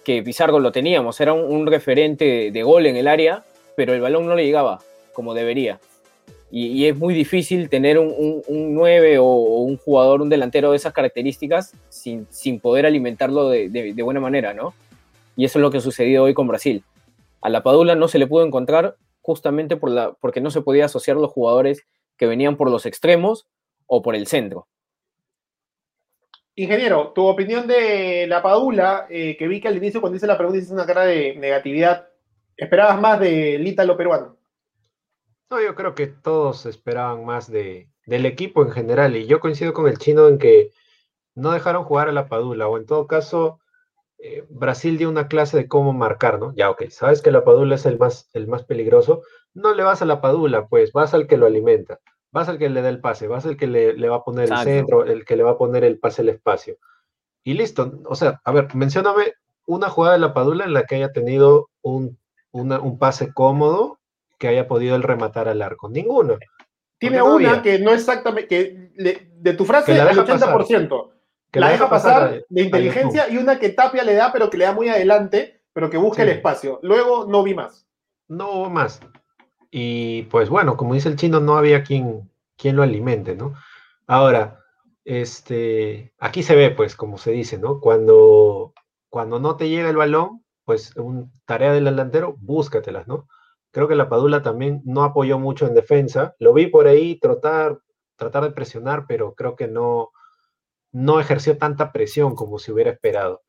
que 0.05 0.23
Pizarro 0.23 0.61
lo 0.61 0.71
teníamos, 0.71 1.19
era 1.19 1.33
un, 1.33 1.67
referente 1.67 2.51
de 2.51 2.63
gol 2.63 2.85
en 2.85 2.95
el 2.95 3.09
área, 3.09 3.43
pero 3.75 3.93
el 3.93 3.99
balón 3.99 4.27
no 4.27 4.35
le 4.35 4.45
llegaba 4.45 4.79
como 5.11 5.33
debería 5.33 5.79
y, 6.55 6.85
es 6.85 6.95
muy 6.95 7.15
difícil 7.15 7.67
tener 7.67 7.97
un, 7.97 8.43
un, 8.47 8.75
9 8.75 9.17
o, 9.17 9.25
un 9.25 9.75
jugador, 9.77 10.21
un 10.21 10.29
delantero 10.29 10.69
de 10.69 10.77
esas 10.77 10.93
características 10.93 11.75
sin, 11.89 12.27
sin 12.29 12.59
poder 12.59 12.85
alimentarlo 12.85 13.49
de, 13.49 13.69
de, 13.69 14.03
buena 14.03 14.19
manera, 14.19 14.53
¿no? 14.53 14.75
Y 15.35 15.45
eso 15.45 15.57
es 15.57 15.63
lo 15.63 15.71
que 15.71 15.79
ha 15.79 15.81
sucedido 15.81 16.25
hoy 16.25 16.35
con 16.35 16.47
Brasil. 16.47 16.83
A 17.41 17.49
la 17.49 17.63
Padula 17.63 17.95
no 17.95 18.07
se 18.07 18.19
le 18.19 18.27
pudo 18.27 18.45
encontrar 18.45 18.97
justamente 19.21 19.77
por 19.77 19.89
la, 19.89 20.13
porque 20.13 20.41
no 20.41 20.51
se 20.51 20.61
podía 20.61 20.85
asociar 20.85 21.17
los 21.17 21.31
jugadores 21.31 21.87
que 22.17 22.27
venían 22.27 22.55
por 22.55 22.69
los 22.69 22.85
extremos 22.85 23.47
o 23.87 24.03
por 24.03 24.13
el 24.13 24.27
centro. 24.27 24.67
Ingeniero, 26.53 27.13
tu 27.15 27.25
opinión 27.25 27.65
de 27.65 28.27
la 28.27 28.43
Padula, 28.43 29.07
eh, 29.09 29.35
que 29.37 29.47
vi 29.47 29.59
que 29.59 29.69
al 29.69 29.77
inicio 29.77 30.01
cuando 30.01 30.17
hice 30.17 30.27
la 30.27 30.37
pregunta 30.37 30.59
hiciste 30.59 30.75
una 30.75 30.85
cara 30.85 31.05
de 31.05 31.33
negatividad, 31.35 32.09
¿esperabas 32.55 33.01
más 33.01 33.19
del 33.19 33.67
ítalo 33.67 33.97
peruano? 33.97 34.37
Yo 35.61 35.75
creo 35.75 35.95
que 35.95 36.07
todos 36.07 36.65
esperaban 36.65 37.25
más 37.25 37.51
de, 37.51 37.89
del 38.05 38.25
equipo 38.25 38.63
en 38.63 38.71
general 38.71 39.15
y 39.15 39.27
yo 39.27 39.39
coincido 39.39 39.73
con 39.73 39.87
el 39.87 39.97
chino 39.97 40.27
en 40.27 40.37
que 40.37 40.71
no 41.35 41.51
dejaron 41.51 41.83
jugar 41.83 42.09
a 42.09 42.13
la 42.13 42.27
Padula 42.27 42.67
o 42.67 42.77
en 42.77 42.85
todo 42.85 43.07
caso 43.07 43.59
eh, 44.19 44.45
Brasil 44.49 44.97
dio 44.97 45.09
una 45.09 45.27
clase 45.27 45.57
de 45.57 45.67
cómo 45.67 45.91
marcar, 45.91 46.39
¿no? 46.39 46.53
Ya, 46.55 46.69
ok, 46.69 46.83
sabes 46.89 47.21
que 47.21 47.31
la 47.31 47.43
Padula 47.43 47.75
es 47.75 47.85
el 47.85 47.97
más, 47.97 48.29
el 48.33 48.47
más 48.47 48.63
peligroso, 48.63 49.23
no 49.53 49.73
le 49.73 49.83
vas 49.83 50.01
a 50.01 50.05
la 50.05 50.21
Padula, 50.21 50.67
pues 50.67 50.93
vas 50.93 51.13
al 51.13 51.27
que 51.27 51.37
lo 51.37 51.45
alimenta, 51.45 51.99
vas 52.31 52.47
al 52.47 52.57
que 52.57 52.69
le 52.69 52.81
da 52.81 52.89
el 52.89 53.01
pase, 53.01 53.27
vas 53.27 53.45
al 53.45 53.57
que 53.57 53.67
le, 53.67 54.09
va 54.09 54.17
a 54.17 54.23
poner 54.23 54.49
el 54.49 54.57
centro, 54.59 55.03
el 55.03 55.25
que 55.25 55.35
le 55.35 55.43
va 55.43 55.51
a 55.51 55.57
poner 55.57 55.83
el 55.83 55.99
pase 55.99 56.21
al 56.21 56.29
espacio. 56.29 56.77
Y 57.43 57.55
listo, 57.55 57.99
o 58.05 58.15
sea, 58.15 58.39
a 58.45 58.51
ver, 58.53 58.73
mencióname 58.75 59.33
una 59.65 59.89
jugada 59.89 60.13
de 60.13 60.21
la 60.21 60.33
Padula 60.33 60.63
en 60.65 60.73
la 60.73 60.85
que 60.85 60.95
haya 60.95 61.11
tenido 61.11 61.69
un, 61.81 62.17
un 62.51 62.99
pase 62.99 63.33
cómodo 63.33 63.99
que 64.43 64.49
haya 64.49 64.67
podido 64.67 64.97
el 64.97 65.03
rematar 65.03 65.47
al 65.47 65.61
arco. 65.61 65.87
Ninguno. 65.87 66.37
Tiene 66.97 67.21
una 67.21 67.61
que 67.61 67.79
no 67.79 67.93
exactamente, 67.93 68.49
que 68.49 68.91
de 68.93 69.53
tu 69.53 69.63
frase, 69.63 69.93
el 69.93 70.05
80%. 70.05 71.11
Que 71.49 71.61
la, 71.61 71.69
deja 71.69 71.89
pasar, 71.89 72.43
de 72.49 72.61
inteligencia 72.61 73.29
y 73.29 73.37
una 73.37 73.57
que 73.57 73.69
Tapia 73.69 74.03
le 74.03 74.15
da, 74.15 74.33
pero 74.33 74.49
que 74.49 74.57
le 74.57 74.65
da 74.65 74.73
muy 74.73 74.89
adelante, 74.89 75.61
pero 75.71 75.89
que 75.89 75.95
busca 75.95 76.23
el 76.23 76.29
espacio. 76.29 76.81
Luego 76.83 77.25
no 77.25 77.41
vi 77.41 77.53
más. 77.53 77.87
No 78.27 78.51
hubo 78.51 78.69
más. 78.69 78.99
Y 79.71 80.23
pues 80.23 80.49
bueno, 80.49 80.75
como 80.75 80.93
dice 80.93 81.07
el 81.07 81.15
chino, 81.15 81.39
no 81.39 81.55
había 81.55 81.83
quien, 81.83 82.29
quien 82.57 82.75
lo 82.75 82.83
alimente, 82.83 83.37
¿no? 83.37 83.53
Ahora, 84.07 84.59
este, 85.05 86.13
aquí 86.19 86.43
se 86.43 86.57
ve, 86.57 86.69
pues, 86.71 86.97
como 86.97 87.17
se 87.17 87.31
dice, 87.31 87.57
¿no? 87.57 87.79
Cuando, 87.79 88.73
cuando 89.07 89.39
no 89.39 89.55
te 89.55 89.69
llega 89.69 89.89
el 89.89 89.95
balón, 89.95 90.43
pues, 90.65 90.97
un, 90.97 91.31
tarea 91.45 91.71
del 91.71 91.85
delantero, 91.85 92.35
búscatelas, 92.39 93.07
¿no? 93.07 93.29
Creo 93.73 93.87
que 93.87 93.95
la 93.95 94.07
Padula 94.07 94.43
también 94.43 94.83
no 94.85 95.03
apoyó 95.03 95.39
mucho 95.39 95.65
en 95.65 95.73
defensa. 95.73 96.35
Lo 96.37 96.53
vi 96.53 96.67
por 96.67 96.85
ahí 96.85 97.15
tratar, 97.15 97.79
tratar 98.15 98.43
de 98.43 98.51
presionar, 98.51 99.05
pero 99.07 99.33
creo 99.33 99.55
que 99.55 99.67
no, 99.67 100.11
no 100.91 101.19
ejerció 101.19 101.57
tanta 101.57 101.91
presión 101.91 102.35
como 102.35 102.59
se 102.59 102.71
hubiera 102.71 102.91
esperado. 102.91 103.41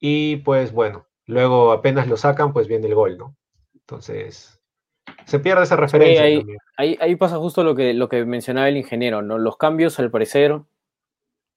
Y 0.00 0.38
pues 0.38 0.72
bueno, 0.72 1.06
luego 1.26 1.70
apenas 1.70 2.08
lo 2.08 2.16
sacan, 2.16 2.52
pues 2.52 2.66
viene 2.66 2.88
el 2.88 2.96
gol, 2.96 3.16
¿no? 3.16 3.36
Entonces, 3.74 4.60
se 5.24 5.38
pierde 5.38 5.62
esa 5.62 5.76
referencia. 5.76 6.24
ahí, 6.76 6.98
ahí, 7.00 7.14
pasa 7.14 7.38
justo 7.38 7.62
lo 7.62 7.76
que, 7.76 7.94
lo 7.94 8.08
que 8.08 8.24
mencionaba 8.24 8.68
el 8.68 8.76
ingeniero, 8.76 9.22
¿no? 9.22 9.38
Los 9.38 9.56
cambios, 9.56 10.00
al 10.00 10.10
parecer, 10.10 10.60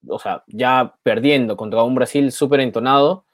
o 0.08 0.20
sea, 0.20 0.44
ya 0.46 0.98
perdiendo 1.02 1.58
contra 1.58 1.82
un 1.82 1.96
Brasil 1.96 2.32
súper 2.32 2.60
entonado, 2.60 3.26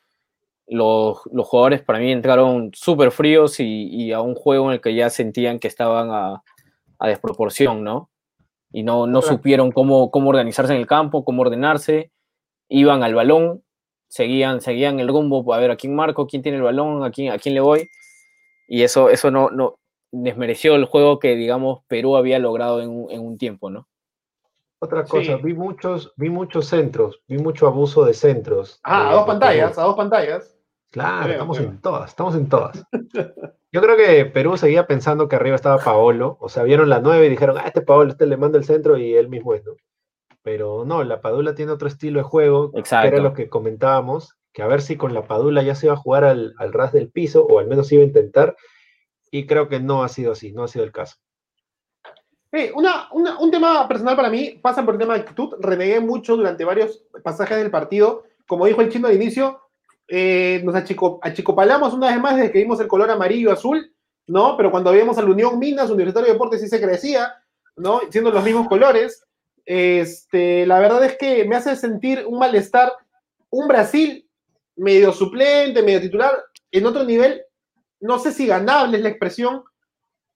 los, 0.71 1.19
los, 1.31 1.47
jugadores 1.47 1.81
para 1.81 1.99
mí 1.99 2.11
entraron 2.11 2.71
súper 2.73 3.11
fríos 3.11 3.59
y, 3.59 3.87
y, 3.89 4.13
a 4.13 4.21
un 4.21 4.35
juego 4.35 4.67
en 4.67 4.73
el 4.75 4.81
que 4.81 4.95
ya 4.95 5.09
sentían 5.09 5.59
que 5.59 5.67
estaban 5.67 6.09
a, 6.11 6.43
a 6.97 7.07
desproporción, 7.07 7.83
¿no? 7.83 8.09
Y 8.71 8.83
no, 8.83 9.05
no 9.05 9.21
supieron 9.21 9.71
cómo, 9.71 10.11
cómo 10.11 10.29
organizarse 10.29 10.73
en 10.73 10.79
el 10.79 10.87
campo, 10.87 11.25
cómo 11.25 11.41
ordenarse, 11.41 12.11
iban 12.69 13.03
al 13.03 13.13
balón, 13.15 13.63
seguían, 14.07 14.61
seguían 14.61 15.01
el 15.01 15.09
rumbo, 15.09 15.53
a 15.53 15.59
ver 15.59 15.71
a 15.71 15.75
quién 15.75 15.93
marco, 15.93 16.25
quién 16.25 16.41
tiene 16.41 16.57
el 16.57 16.63
balón, 16.63 17.03
a 17.03 17.11
quién, 17.11 17.33
a 17.33 17.37
quién 17.37 17.53
le 17.53 17.61
voy, 17.61 17.89
y 18.65 18.83
eso, 18.83 19.09
eso 19.09 19.29
no, 19.29 19.49
no 19.49 19.75
desmereció 20.11 20.75
el 20.75 20.85
juego 20.85 21.19
que, 21.19 21.35
digamos, 21.35 21.83
Perú 21.87 22.15
había 22.15 22.39
logrado 22.39 22.81
en 22.81 22.89
un, 22.89 23.11
en 23.11 23.19
un 23.19 23.37
tiempo, 23.37 23.69
¿no? 23.69 23.89
Otra 24.79 25.03
cosa, 25.03 25.35
sí. 25.35 25.43
vi 25.43 25.53
muchos, 25.53 26.13
vi 26.15 26.29
muchos 26.29 26.67
centros, 26.67 27.21
vi 27.27 27.37
mucho 27.37 27.67
abuso 27.67 28.05
de 28.05 28.13
centros. 28.13 28.79
Ah, 28.83 29.03
de, 29.03 29.09
a 29.09 29.13
dos 29.13 29.25
pantallas, 29.25 29.77
a 29.77 29.83
dos 29.83 29.95
pantallas. 29.95 30.57
Claro, 30.91 31.23
creo, 31.23 31.31
estamos 31.33 31.57
creo. 31.57 31.69
en 31.69 31.81
todas, 31.81 32.09
estamos 32.09 32.35
en 32.35 32.49
todas. 32.49 32.83
Yo 33.71 33.81
creo 33.81 33.95
que 33.95 34.25
Perú 34.25 34.57
seguía 34.57 34.85
pensando 34.85 35.29
que 35.29 35.37
arriba 35.37 35.55
estaba 35.55 35.77
Paolo, 35.77 36.37
o 36.41 36.49
sea, 36.49 36.63
vieron 36.63 36.89
la 36.89 36.99
9 36.99 37.25
y 37.25 37.29
dijeron, 37.29 37.57
ah, 37.57 37.63
este 37.65 37.81
Paolo, 37.81 38.11
este 38.11 38.25
le 38.25 38.35
manda 38.35 38.57
el 38.57 38.65
centro 38.65 38.97
y 38.97 39.15
él 39.15 39.29
mismo 39.29 39.53
es, 39.53 39.63
¿no? 39.63 39.73
Pero 40.43 40.83
no, 40.85 41.03
la 41.03 41.21
Padula 41.21 41.55
tiene 41.55 41.71
otro 41.71 41.87
estilo 41.87 42.19
de 42.19 42.23
juego, 42.23 42.71
Exacto. 42.75 43.09
que 43.09 43.15
era 43.15 43.23
lo 43.23 43.33
que 43.33 43.47
comentábamos, 43.47 44.35
que 44.51 44.63
a 44.63 44.67
ver 44.67 44.81
si 44.81 44.97
con 44.97 45.13
la 45.13 45.25
Padula 45.25 45.61
ya 45.63 45.75
se 45.75 45.85
iba 45.85 45.93
a 45.93 45.97
jugar 45.97 46.25
al, 46.25 46.53
al 46.57 46.73
ras 46.73 46.91
del 46.91 47.09
piso, 47.09 47.45
o 47.45 47.59
al 47.59 47.67
menos 47.67 47.91
iba 47.91 48.01
a 48.01 48.07
intentar, 48.07 48.57
y 49.29 49.45
creo 49.45 49.69
que 49.69 49.79
no 49.79 50.03
ha 50.03 50.09
sido 50.09 50.33
así, 50.33 50.51
no 50.51 50.63
ha 50.63 50.67
sido 50.67 50.83
el 50.83 50.91
caso. 50.91 51.15
Sí, 52.51 52.69
una, 52.75 53.07
una, 53.13 53.39
un 53.39 53.49
tema 53.49 53.87
personal 53.87 54.17
para 54.17 54.29
mí, 54.29 54.59
pasa 54.61 54.83
por 54.83 54.95
el 54.95 54.99
tema 54.99 55.13
de 55.13 55.21
actitud, 55.21 55.53
renegué 55.59 56.01
mucho 56.01 56.35
durante 56.35 56.65
varios 56.65 57.05
pasajes 57.23 57.57
del 57.57 57.71
partido, 57.71 58.23
como 58.45 58.65
dijo 58.65 58.81
el 58.81 58.89
chino 58.91 59.07
al 59.07 59.15
inicio, 59.15 59.61
eh, 60.13 60.61
nos 60.65 60.75
achico, 60.75 61.19
achicopalamos 61.21 61.93
una 61.93 62.09
vez 62.09 62.19
más 62.19 62.35
desde 62.35 62.51
que 62.51 62.59
vimos 62.59 62.81
el 62.81 62.89
color 62.89 63.09
amarillo-azul, 63.09 63.95
¿no? 64.27 64.57
Pero 64.57 64.69
cuando 64.69 64.91
veíamos 64.91 65.17
a 65.17 65.21
la 65.21 65.29
Unión 65.29 65.57
Minas, 65.57 65.89
Universitario 65.89 66.27
de 66.27 66.33
Deportes 66.33 66.59
sí 66.59 66.67
se 66.67 66.81
crecía, 66.81 67.33
¿no? 67.77 68.01
Siendo 68.09 68.29
los 68.29 68.43
mismos 68.43 68.67
colores. 68.67 69.23
Este, 69.65 70.65
la 70.65 70.81
verdad 70.81 71.05
es 71.05 71.17
que 71.17 71.45
me 71.45 71.55
hace 71.55 71.77
sentir 71.77 72.25
un 72.27 72.39
malestar 72.39 72.91
un 73.51 73.69
Brasil 73.69 74.27
medio 74.75 75.13
suplente, 75.13 75.81
medio 75.81 76.01
titular, 76.01 76.43
en 76.71 76.85
otro 76.85 77.05
nivel, 77.05 77.43
no 78.01 78.19
sé 78.19 78.33
si 78.33 78.47
ganable 78.47 78.97
es 78.97 79.03
la 79.03 79.09
expresión, 79.09 79.63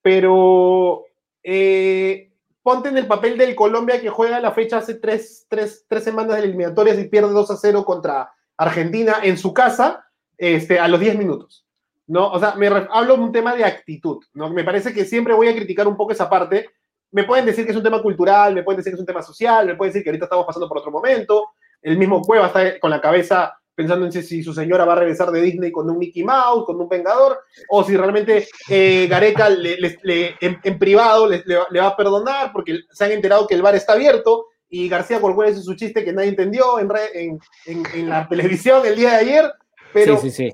pero 0.01 1.03
eh, 1.43 2.31
ponte 2.63 2.88
en 2.88 2.97
el 2.97 3.07
papel 3.07 3.38
del 3.38 3.55
Colombia 3.55 3.99
que 3.99 4.09
juega 4.09 4.39
la 4.39 4.53
fecha 4.53 4.77
hace 4.77 4.95
tres, 4.95 5.47
tres, 5.49 5.85
tres 5.89 6.05
semanas 6.05 6.38
de 6.38 6.43
eliminatorias 6.43 6.97
y 6.97 7.09
pierde 7.09 7.33
2 7.33 7.51
a 7.51 7.57
0 7.57 7.83
contra 7.83 8.31
Argentina 8.57 9.17
en 9.23 9.37
su 9.37 9.53
casa 9.53 10.05
este, 10.37 10.79
a 10.79 10.87
los 10.87 10.99
10 10.99 11.17
minutos. 11.17 11.65
¿no? 12.07 12.31
O 12.31 12.39
sea, 12.39 12.55
me 12.55 12.67
hablo 12.67 13.17
de 13.17 13.23
un 13.23 13.31
tema 13.31 13.55
de 13.55 13.65
actitud. 13.65 14.23
¿no? 14.33 14.49
Me 14.49 14.63
parece 14.63 14.93
que 14.93 15.05
siempre 15.05 15.33
voy 15.33 15.47
a 15.47 15.55
criticar 15.55 15.87
un 15.87 15.97
poco 15.97 16.11
esa 16.11 16.29
parte. 16.29 16.69
Me 17.11 17.23
pueden 17.23 17.45
decir 17.45 17.65
que 17.65 17.71
es 17.71 17.77
un 17.77 17.83
tema 17.83 18.01
cultural, 18.01 18.53
me 18.53 18.63
pueden 18.63 18.77
decir 18.77 18.91
que 18.91 18.95
es 18.95 18.99
un 18.99 19.05
tema 19.05 19.21
social, 19.21 19.65
me 19.65 19.75
pueden 19.75 19.91
decir 19.91 20.03
que 20.03 20.09
ahorita 20.09 20.25
estamos 20.25 20.45
pasando 20.45 20.67
por 20.67 20.79
otro 20.79 20.91
momento. 20.91 21.49
El 21.81 21.97
mismo 21.97 22.21
Cueva 22.21 22.47
está 22.47 22.79
con 22.79 22.91
la 22.91 23.01
cabeza 23.01 23.57
pensando 23.75 24.05
en 24.05 24.11
si, 24.11 24.41
su 24.41 24.53
señora 24.53 24.85
va 24.85 24.93
a 24.93 24.97
regresar 24.97 25.29
de 25.31 25.41
Disney 25.41 25.71
con 25.71 25.89
un 25.89 25.97
Mickey 25.97 26.23
Mouse, 26.23 26.65
con 26.65 26.79
un 26.79 26.87
Vengador, 26.87 27.41
o 27.69 27.83
si 27.83 27.95
realmente 27.97 28.47
eh, 28.69 29.05
Gareca 29.09 29.49
le, 29.49 29.77
le, 29.77 29.97
le, 30.01 30.35
en, 30.39 30.59
en, 30.63 30.79
privado 30.79 31.27
le, 31.27 31.43
va 31.45 31.87
a 31.87 31.97
perdonar 31.97 32.53
porque 32.53 32.79
se 32.89 33.05
han 33.05 33.11
enterado 33.11 33.45
que 33.45 33.53
el 33.53 33.61
bar 33.61 33.75
está 33.75 33.93
abierto 33.93 34.47
y 34.75 34.89
García 34.89 35.21
Corcuera 35.21 35.51
hizo 35.51 35.61
su 35.61 35.73
chiste 35.75 36.03
que 36.03 36.11
nadie 36.11 36.29
entendió 36.29 36.79
en, 36.79 36.89
en, 37.13 37.39
en, 37.65 37.83
en, 37.93 38.09
la 38.09 38.27
televisión 38.27 38.85
el 38.85 38.97
día 38.97 39.11
de 39.11 39.15
ayer, 39.15 39.53
pero 39.93 40.17
sí, 40.17 40.29
sí, 40.29 40.49
sí. 40.49 40.53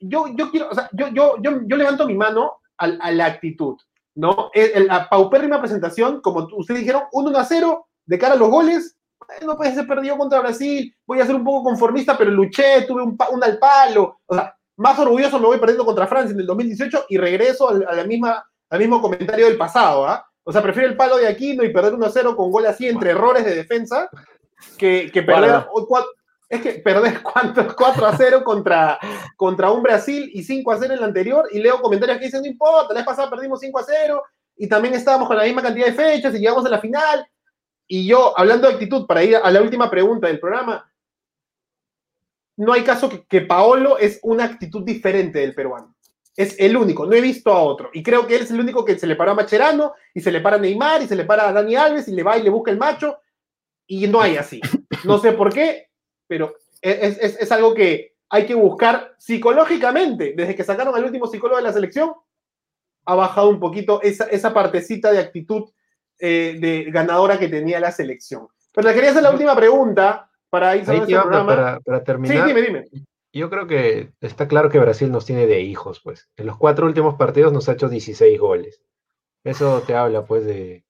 Yo, 0.00 0.26
yo 0.34 0.50
quiero, 0.50 0.68
o 0.70 0.74
sea, 0.74 0.90
yo, 0.92 1.08
yo, 1.08 1.36
yo, 1.40 1.60
yo 1.64 1.76
levanto 1.76 2.08
mi 2.08 2.14
mano 2.14 2.54
a, 2.76 2.86
a 2.86 3.12
la 3.12 3.26
actitud, 3.26 3.76
¿no? 4.16 4.50
La 4.88 5.08
paupérrima 5.08 5.60
presentación, 5.60 6.20
como 6.22 6.48
ustedes 6.56 6.80
dijeron, 6.80 7.04
un 7.12 7.28
1 7.28 7.38
a 7.38 7.44
0 7.44 7.86
de 8.04 8.18
cara 8.18 8.34
a 8.34 8.36
los 8.36 8.50
goles, 8.50 8.96
no 9.46 9.56
puede 9.56 9.74
ser 9.74 9.86
perdido 9.86 10.18
contra 10.18 10.40
Brasil, 10.40 10.92
voy 11.06 11.20
a 11.20 11.26
ser 11.26 11.36
un 11.36 11.44
poco 11.44 11.62
conformista, 11.62 12.18
pero 12.18 12.32
luché, 12.32 12.82
tuve 12.82 13.02
un, 13.04 13.16
un 13.30 13.44
al 13.44 13.58
palo, 13.58 14.18
o 14.26 14.34
sea, 14.34 14.56
más 14.78 14.98
orgulloso 14.98 15.38
me 15.38 15.46
voy 15.46 15.58
perdiendo 15.58 15.84
contra 15.84 16.08
Francia 16.08 16.34
en 16.34 16.40
el 16.40 16.46
2018 16.46 17.06
y 17.10 17.16
regreso 17.16 17.68
al, 17.68 17.86
a 17.86 17.92
la 17.92 18.04
misma, 18.04 18.44
al 18.70 18.78
mismo 18.80 19.00
comentario 19.00 19.46
del 19.46 19.56
pasado, 19.56 20.04
¿ah? 20.04 20.28
O 20.48 20.52
sea, 20.52 20.62
prefiero 20.62 20.88
el 20.88 20.96
palo 20.96 21.16
de 21.16 21.26
Aquino 21.26 21.64
y 21.64 21.72
perder 21.72 21.94
1-0 21.94 22.36
con 22.36 22.52
gol 22.52 22.66
así 22.66 22.88
entre 22.88 23.10
errores 23.10 23.44
de 23.44 23.52
defensa 23.52 24.08
que, 24.78 25.10
que 25.12 25.24
perder. 25.24 25.66
Es 26.48 26.62
que 26.62 26.74
perder 26.74 27.20
cuántos 27.24 27.74
4 27.74 28.06
a 28.06 28.16
0 28.16 28.44
contra, 28.44 28.96
contra 29.36 29.72
un 29.72 29.82
Brasil 29.82 30.30
y 30.32 30.44
5 30.44 30.70
a 30.70 30.78
0 30.78 30.92
en 30.92 30.98
el 31.00 31.04
anterior. 31.04 31.48
Y 31.50 31.58
leo 31.58 31.82
comentarios 31.82 32.18
que 32.18 32.26
dicen: 32.26 32.42
no 32.42 32.46
importa, 32.46 32.94
la 32.94 33.00
vez 33.00 33.06
pasada 33.06 33.28
perdimos 33.28 33.58
5 33.58 33.76
a 33.76 33.82
0 33.82 34.22
y 34.56 34.68
también 34.68 34.94
estábamos 34.94 35.26
con 35.26 35.36
la 35.36 35.42
misma 35.42 35.62
cantidad 35.62 35.86
de 35.86 35.94
fechas 35.94 36.32
y 36.32 36.38
llegamos 36.38 36.64
a 36.64 36.68
la 36.68 36.78
final. 36.78 37.26
Y 37.88 38.06
yo, 38.06 38.38
hablando 38.38 38.68
de 38.68 38.74
actitud, 38.74 39.04
para 39.04 39.24
ir 39.24 39.34
a 39.34 39.50
la 39.50 39.60
última 39.60 39.90
pregunta 39.90 40.28
del 40.28 40.38
programa, 40.38 40.88
no 42.56 42.72
hay 42.72 42.84
caso 42.84 43.08
que, 43.08 43.26
que 43.26 43.40
Paolo 43.40 43.98
es 43.98 44.20
una 44.22 44.44
actitud 44.44 44.84
diferente 44.84 45.40
del 45.40 45.56
peruano. 45.56 45.95
Es 46.36 46.54
el 46.58 46.76
único, 46.76 47.06
no 47.06 47.14
he 47.14 47.20
visto 47.20 47.50
a 47.50 47.62
otro. 47.62 47.90
Y 47.94 48.02
creo 48.02 48.26
que 48.26 48.36
él 48.36 48.42
es 48.42 48.50
el 48.50 48.60
único 48.60 48.84
que 48.84 48.98
se 48.98 49.06
le 49.06 49.16
paró 49.16 49.32
a 49.32 49.34
Macherano, 49.34 49.94
y 50.12 50.20
se 50.20 50.30
le 50.30 50.40
para 50.40 50.56
a 50.56 50.58
Neymar, 50.58 51.02
y 51.02 51.08
se 51.08 51.16
le 51.16 51.24
para 51.24 51.48
a 51.48 51.52
Dani 51.52 51.76
Alves, 51.76 52.08
y 52.08 52.12
le 52.12 52.22
va 52.22 52.36
y 52.36 52.42
le 52.42 52.50
busca 52.50 52.70
el 52.70 52.78
macho, 52.78 53.18
y 53.86 54.06
no 54.06 54.20
hay 54.20 54.36
así. 54.36 54.60
No 55.04 55.18
sé 55.18 55.32
por 55.32 55.52
qué, 55.52 55.88
pero 56.26 56.54
es, 56.82 57.18
es, 57.18 57.40
es 57.40 57.52
algo 57.52 57.74
que 57.74 58.16
hay 58.28 58.44
que 58.44 58.54
buscar 58.54 59.14
psicológicamente. 59.18 60.34
Desde 60.36 60.54
que 60.54 60.64
sacaron 60.64 60.94
al 60.94 61.04
último 61.04 61.26
psicólogo 61.26 61.56
de 61.56 61.64
la 61.64 61.72
selección, 61.72 62.12
ha 63.06 63.14
bajado 63.14 63.48
un 63.48 63.60
poquito 63.60 64.02
esa, 64.02 64.24
esa 64.24 64.52
partecita 64.52 65.12
de 65.12 65.20
actitud 65.20 65.70
eh, 66.18 66.56
de 66.60 66.90
ganadora 66.90 67.38
que 67.38 67.48
tenía 67.48 67.80
la 67.80 67.92
selección. 67.92 68.48
Pero 68.72 68.88
le 68.88 68.94
quería 68.94 69.10
hacer 69.10 69.22
la 69.22 69.30
última 69.30 69.56
pregunta 69.56 70.30
para 70.50 70.76
ir 70.76 70.82
este 70.82 71.14
programa. 71.14 71.46
Para, 71.46 71.80
para 71.80 72.04
terminar. 72.04 72.36
Sí, 72.36 72.52
dime, 72.52 72.62
dime 72.62 72.84
yo 73.36 73.50
creo 73.50 73.66
que 73.66 74.12
está 74.20 74.48
claro 74.48 74.70
que 74.70 74.78
Brasil 74.78 75.10
nos 75.10 75.26
tiene 75.26 75.46
de 75.46 75.60
hijos, 75.60 76.00
pues. 76.00 76.28
En 76.36 76.46
los 76.46 76.56
cuatro 76.56 76.86
últimos 76.86 77.16
partidos 77.16 77.52
nos 77.52 77.68
ha 77.68 77.72
hecho 77.72 77.88
16 77.88 78.38
goles. 78.38 78.82
Eso 79.44 79.82
te 79.82 79.94
habla, 79.94 80.24
pues, 80.24 80.44
de 80.44 80.84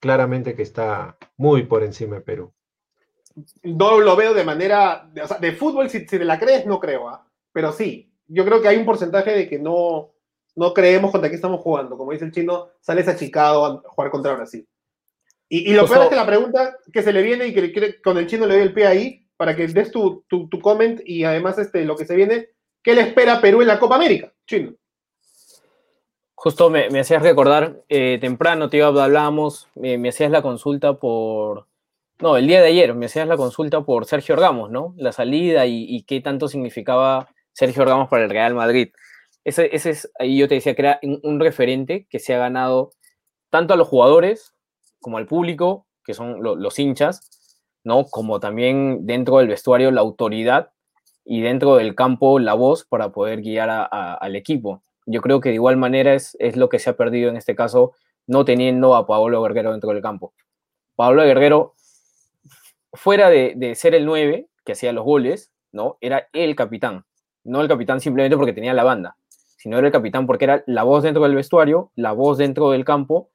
claramente 0.00 0.54
que 0.54 0.62
está 0.62 1.16
muy 1.36 1.64
por 1.64 1.82
encima 1.82 2.16
de 2.16 2.22
Perú. 2.22 2.52
No 3.62 4.00
lo 4.00 4.16
veo 4.16 4.34
de 4.34 4.44
manera, 4.44 5.08
de, 5.12 5.22
o 5.22 5.28
sea, 5.28 5.38
de 5.38 5.52
fútbol, 5.52 5.90
si, 5.90 6.00
si, 6.00 6.06
te 6.06 6.24
la 6.24 6.38
crees, 6.38 6.66
no 6.66 6.80
creo, 6.80 7.10
¿eh? 7.10 7.18
pero 7.52 7.72
sí, 7.72 8.12
yo 8.26 8.44
creo 8.44 8.62
que 8.62 8.68
hay 8.68 8.76
un 8.76 8.86
porcentaje 8.86 9.30
de 9.32 9.48
que 9.48 9.58
no, 9.58 10.12
no 10.54 10.72
creemos 10.72 11.10
contra 11.10 11.28
qué 11.28 11.36
estamos 11.36 11.60
jugando. 11.60 11.96
Como 11.96 12.12
dice 12.12 12.24
el 12.24 12.32
chino, 12.32 12.68
sales 12.80 13.08
achicado 13.08 13.66
a 13.66 13.82
jugar 13.88 14.10
contra 14.10 14.34
Brasil. 14.34 14.66
Y, 15.48 15.70
y 15.70 15.74
lo 15.74 15.84
o 15.84 15.86
peor 15.86 15.98
sea, 15.98 16.04
es 16.04 16.10
que 16.10 16.16
la 16.16 16.26
pregunta 16.26 16.78
que 16.92 17.02
se 17.02 17.12
le 17.12 17.22
viene 17.22 17.46
y 17.46 17.54
que, 17.54 17.72
que 17.72 18.00
con 18.00 18.18
el 18.18 18.26
chino 18.26 18.46
le 18.46 18.54
doy 18.54 18.62
el 18.62 18.74
pie 18.74 18.86
ahí, 18.86 19.25
para 19.36 19.54
que 19.54 19.66
des 19.66 19.90
tu, 19.90 20.24
tu, 20.28 20.48
tu, 20.48 20.60
comment 20.60 21.00
y 21.04 21.24
además 21.24 21.58
este, 21.58 21.84
lo 21.84 21.96
que 21.96 22.06
se 22.06 22.16
viene, 22.16 22.48
¿qué 22.82 22.94
le 22.94 23.02
espera 23.02 23.40
Perú 23.40 23.62
en 23.62 23.68
la 23.68 23.78
Copa 23.78 23.96
América? 23.96 24.32
Chino. 24.46 24.74
Justo 26.34 26.70
me, 26.70 26.90
me 26.90 27.00
hacías 27.00 27.22
recordar, 27.22 27.82
eh, 27.88 28.18
temprano, 28.20 28.68
tío, 28.68 28.86
hablábamos, 28.86 29.68
me, 29.74 30.08
hacías 30.08 30.30
la 30.30 30.42
consulta 30.42 30.98
por, 30.98 31.66
no, 32.20 32.36
el 32.36 32.46
día 32.46 32.60
de 32.60 32.68
ayer, 32.68 32.94
me 32.94 33.06
hacías 33.06 33.26
la 33.26 33.36
consulta 33.36 33.82
por 33.82 34.04
Sergio 34.04 34.34
Orgamos, 34.34 34.70
¿no? 34.70 34.94
La 34.96 35.12
salida 35.12 35.66
y, 35.66 36.02
qué 36.04 36.20
tanto 36.20 36.48
significaba 36.48 37.28
Sergio 37.52 37.82
Orgamos 37.82 38.08
para 38.08 38.24
el 38.24 38.30
Real 38.30 38.54
Madrid. 38.54 38.90
Ese, 39.44 39.74
ese 39.74 39.90
es, 39.90 40.10
ahí 40.18 40.38
yo 40.38 40.46
te 40.46 40.56
decía 40.56 40.74
que 40.74 40.82
era 40.82 41.00
un, 41.02 41.40
referente 41.40 42.06
que 42.10 42.18
se 42.18 42.34
ha 42.34 42.38
ganado 42.38 42.90
tanto 43.50 43.74
a 43.74 43.76
los 43.76 43.88
jugadores 43.88 44.54
como 45.00 45.18
al 45.18 45.26
público, 45.26 45.86
que 46.04 46.14
son 46.14 46.42
lo, 46.42 46.54
los 46.54 46.78
hinchas, 46.78 47.35
¿no? 47.86 48.06
Como 48.06 48.40
también 48.40 49.06
dentro 49.06 49.38
del 49.38 49.46
vestuario 49.46 49.92
la 49.92 50.00
autoridad 50.00 50.72
y 51.24 51.40
dentro 51.40 51.76
del 51.76 51.94
campo 51.94 52.40
la 52.40 52.52
voz 52.54 52.84
para 52.84 53.12
poder 53.12 53.42
guiar 53.42 53.70
al 53.70 54.34
equipo. 54.34 54.82
Yo 55.06 55.22
creo 55.22 55.40
que 55.40 55.50
de 55.50 55.54
igual 55.54 55.76
manera 55.76 56.12
es, 56.12 56.36
es, 56.40 56.56
lo 56.56 56.68
que 56.68 56.80
se 56.80 56.90
ha 56.90 56.96
perdido 56.96 57.30
en 57.30 57.36
este 57.36 57.54
caso, 57.54 57.92
no 58.26 58.44
teniendo 58.44 58.96
a 58.96 59.06
Pablo 59.06 59.40
Guerrero 59.40 59.70
dentro 59.70 59.90
del 59.90 60.02
campo. 60.02 60.34
Pablo 60.96 61.22
Guerrero, 61.22 61.74
fuera 62.92 63.30
de, 63.30 63.52
de 63.54 63.76
ser 63.76 63.94
el 63.94 64.04
9 64.04 64.48
que 64.64 64.72
hacía 64.72 64.92
los 64.92 65.04
goles, 65.04 65.52
¿no? 65.70 65.96
Era 66.00 66.26
el 66.32 66.56
capitán. 66.56 67.04
No 67.44 67.60
el 67.60 67.68
capitán 67.68 68.00
simplemente 68.00 68.36
porque 68.36 68.52
tenía 68.52 68.74
la 68.74 68.82
banda, 68.82 69.16
sino 69.58 69.78
era 69.78 69.86
el 69.86 69.92
capitán 69.92 70.26
porque 70.26 70.46
era 70.46 70.64
la 70.66 70.82
voz 70.82 71.04
dentro 71.04 71.22
del 71.22 71.36
vestuario, 71.36 71.92
la 71.94 72.10
voz 72.10 72.38
dentro 72.38 72.72
del 72.72 72.84
campo 72.84 73.30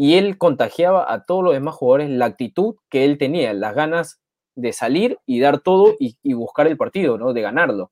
y 0.00 0.14
él 0.14 0.38
contagiaba 0.38 1.12
a 1.12 1.24
todos 1.24 1.42
los 1.42 1.54
demás 1.54 1.74
jugadores 1.74 2.08
la 2.08 2.26
actitud 2.26 2.76
que 2.88 3.04
él 3.04 3.18
tenía, 3.18 3.52
las 3.52 3.74
ganas 3.74 4.20
de 4.54 4.72
salir 4.72 5.18
y 5.26 5.40
dar 5.40 5.58
todo 5.58 5.96
y, 5.98 6.16
y, 6.22 6.34
buscar 6.34 6.68
el 6.68 6.76
partido, 6.76 7.18
¿no? 7.18 7.32
De 7.32 7.42
ganarlo. 7.42 7.90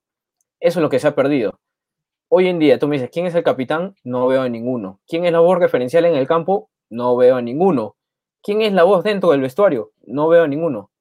Eso 0.60 0.78
es 0.78 0.82
lo 0.84 0.88
que 0.88 1.00
se 1.00 1.08
ha 1.08 1.16
perdido. 1.16 1.58
Hoy 2.28 2.46
en 2.46 2.60
día, 2.60 2.78
tú 2.78 2.86
me 2.86 2.94
dices, 2.94 3.10
¿quién 3.12 3.26
es 3.26 3.34
el 3.34 3.42
capitán? 3.42 3.96
No 4.04 4.28
veo 4.28 4.42
a 4.42 4.48
ninguno. 4.48 5.00
¿Quién 5.08 5.24
es 5.24 5.32
la 5.32 5.40
voz 5.40 5.58
referencial 5.58 6.04
en 6.04 6.14
el 6.14 6.28
campo? 6.28 6.70
No 6.88 7.16
veo 7.16 7.34
a 7.34 7.42
ninguno. 7.42 7.96
¿Quién 8.40 8.62
es 8.62 8.72
la 8.72 8.84
voz 8.84 9.02
dentro 9.02 9.32
del 9.32 9.40
vestuario? 9.40 9.90
No 10.04 10.28
veo 10.28 10.44
a 10.44 10.48
ninguno. 10.48 10.92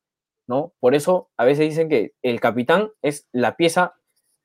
¿no? 0.48 0.74
Por 0.80 0.96
eso 0.96 1.30
a 1.38 1.46
veces 1.46 1.70
dicen 1.70 1.88
que 1.88 2.14
el 2.24 2.40
capitán 2.40 2.90
es 3.04 3.28
la 3.32 3.58
pieza 3.58 3.94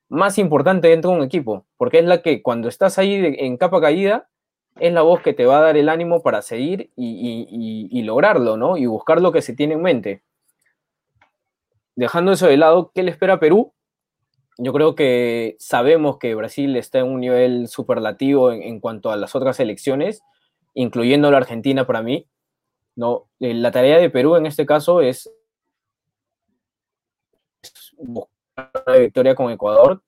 más 0.09 0.37
importante 0.37 0.89
dentro 0.89 1.09
de 1.09 1.17
un 1.17 1.23
equipo, 1.23 1.65
porque 1.75 1.97
es 1.97 2.05
la 2.05 2.21
que 2.21 2.43
cuando 2.43 2.67
estás 2.67 2.99
ahí 2.99 3.35
en 3.39 3.57
capa 3.57 3.81
caída, 3.81 4.29
es 4.79 4.93
la 4.93 5.01
voz 5.01 5.21
que 5.21 5.33
te 5.33 5.45
va 5.45 5.59
a 5.59 5.61
dar 5.61 5.77
el 5.77 5.89
ánimo 5.89 6.21
para 6.21 6.41
seguir 6.41 6.91
y, 6.95 8.01
lograrlo, 8.03 8.57
¿no? 8.57 8.77
Y 8.77 8.85
buscar 8.85 9.21
lo 9.21 9.31
que 9.31 9.41
se 9.41 9.53
tiene 9.53 9.73
en 9.73 9.81
mente. 9.81 10.23
Dejando 11.95 12.31
eso 12.31 12.47
de 12.47 12.57
lado, 12.57 12.91
¿qué 12.93 13.03
le 13.03 13.11
espera 13.11 13.33
a 13.33 13.39
Perú? 13.39 13.73
Yo 14.57 14.73
creo 14.73 14.95
que 14.95 15.55
sabemos 15.59 16.17
que 16.17 16.35
Brasil 16.35 16.75
está 16.77 16.99
en 16.99 17.07
un 17.07 17.19
nivel 17.19 17.67
superlativo 17.67 18.51
en, 18.51 18.79
cuanto 18.79 19.11
a 19.11 19.17
las 19.17 19.35
otras 19.35 19.59
elecciones, 19.59 20.23
incluyendo 20.73 21.31
la 21.31 21.37
Argentina 21.37 21.85
para 21.85 22.01
mí. 22.01 22.27
¿no? 22.95 23.27
Eh, 23.39 23.53
la 23.53 23.71
tarea 23.71 23.97
de 23.97 24.09
Perú 24.09 24.35
en 24.35 24.45
este 24.45 24.65
caso 24.65 25.01
es 25.01 25.31
buscar 27.97 28.31
una 28.87 28.97
victoria 28.97 29.35
con 29.35 29.51
Ecuador, 29.51 30.01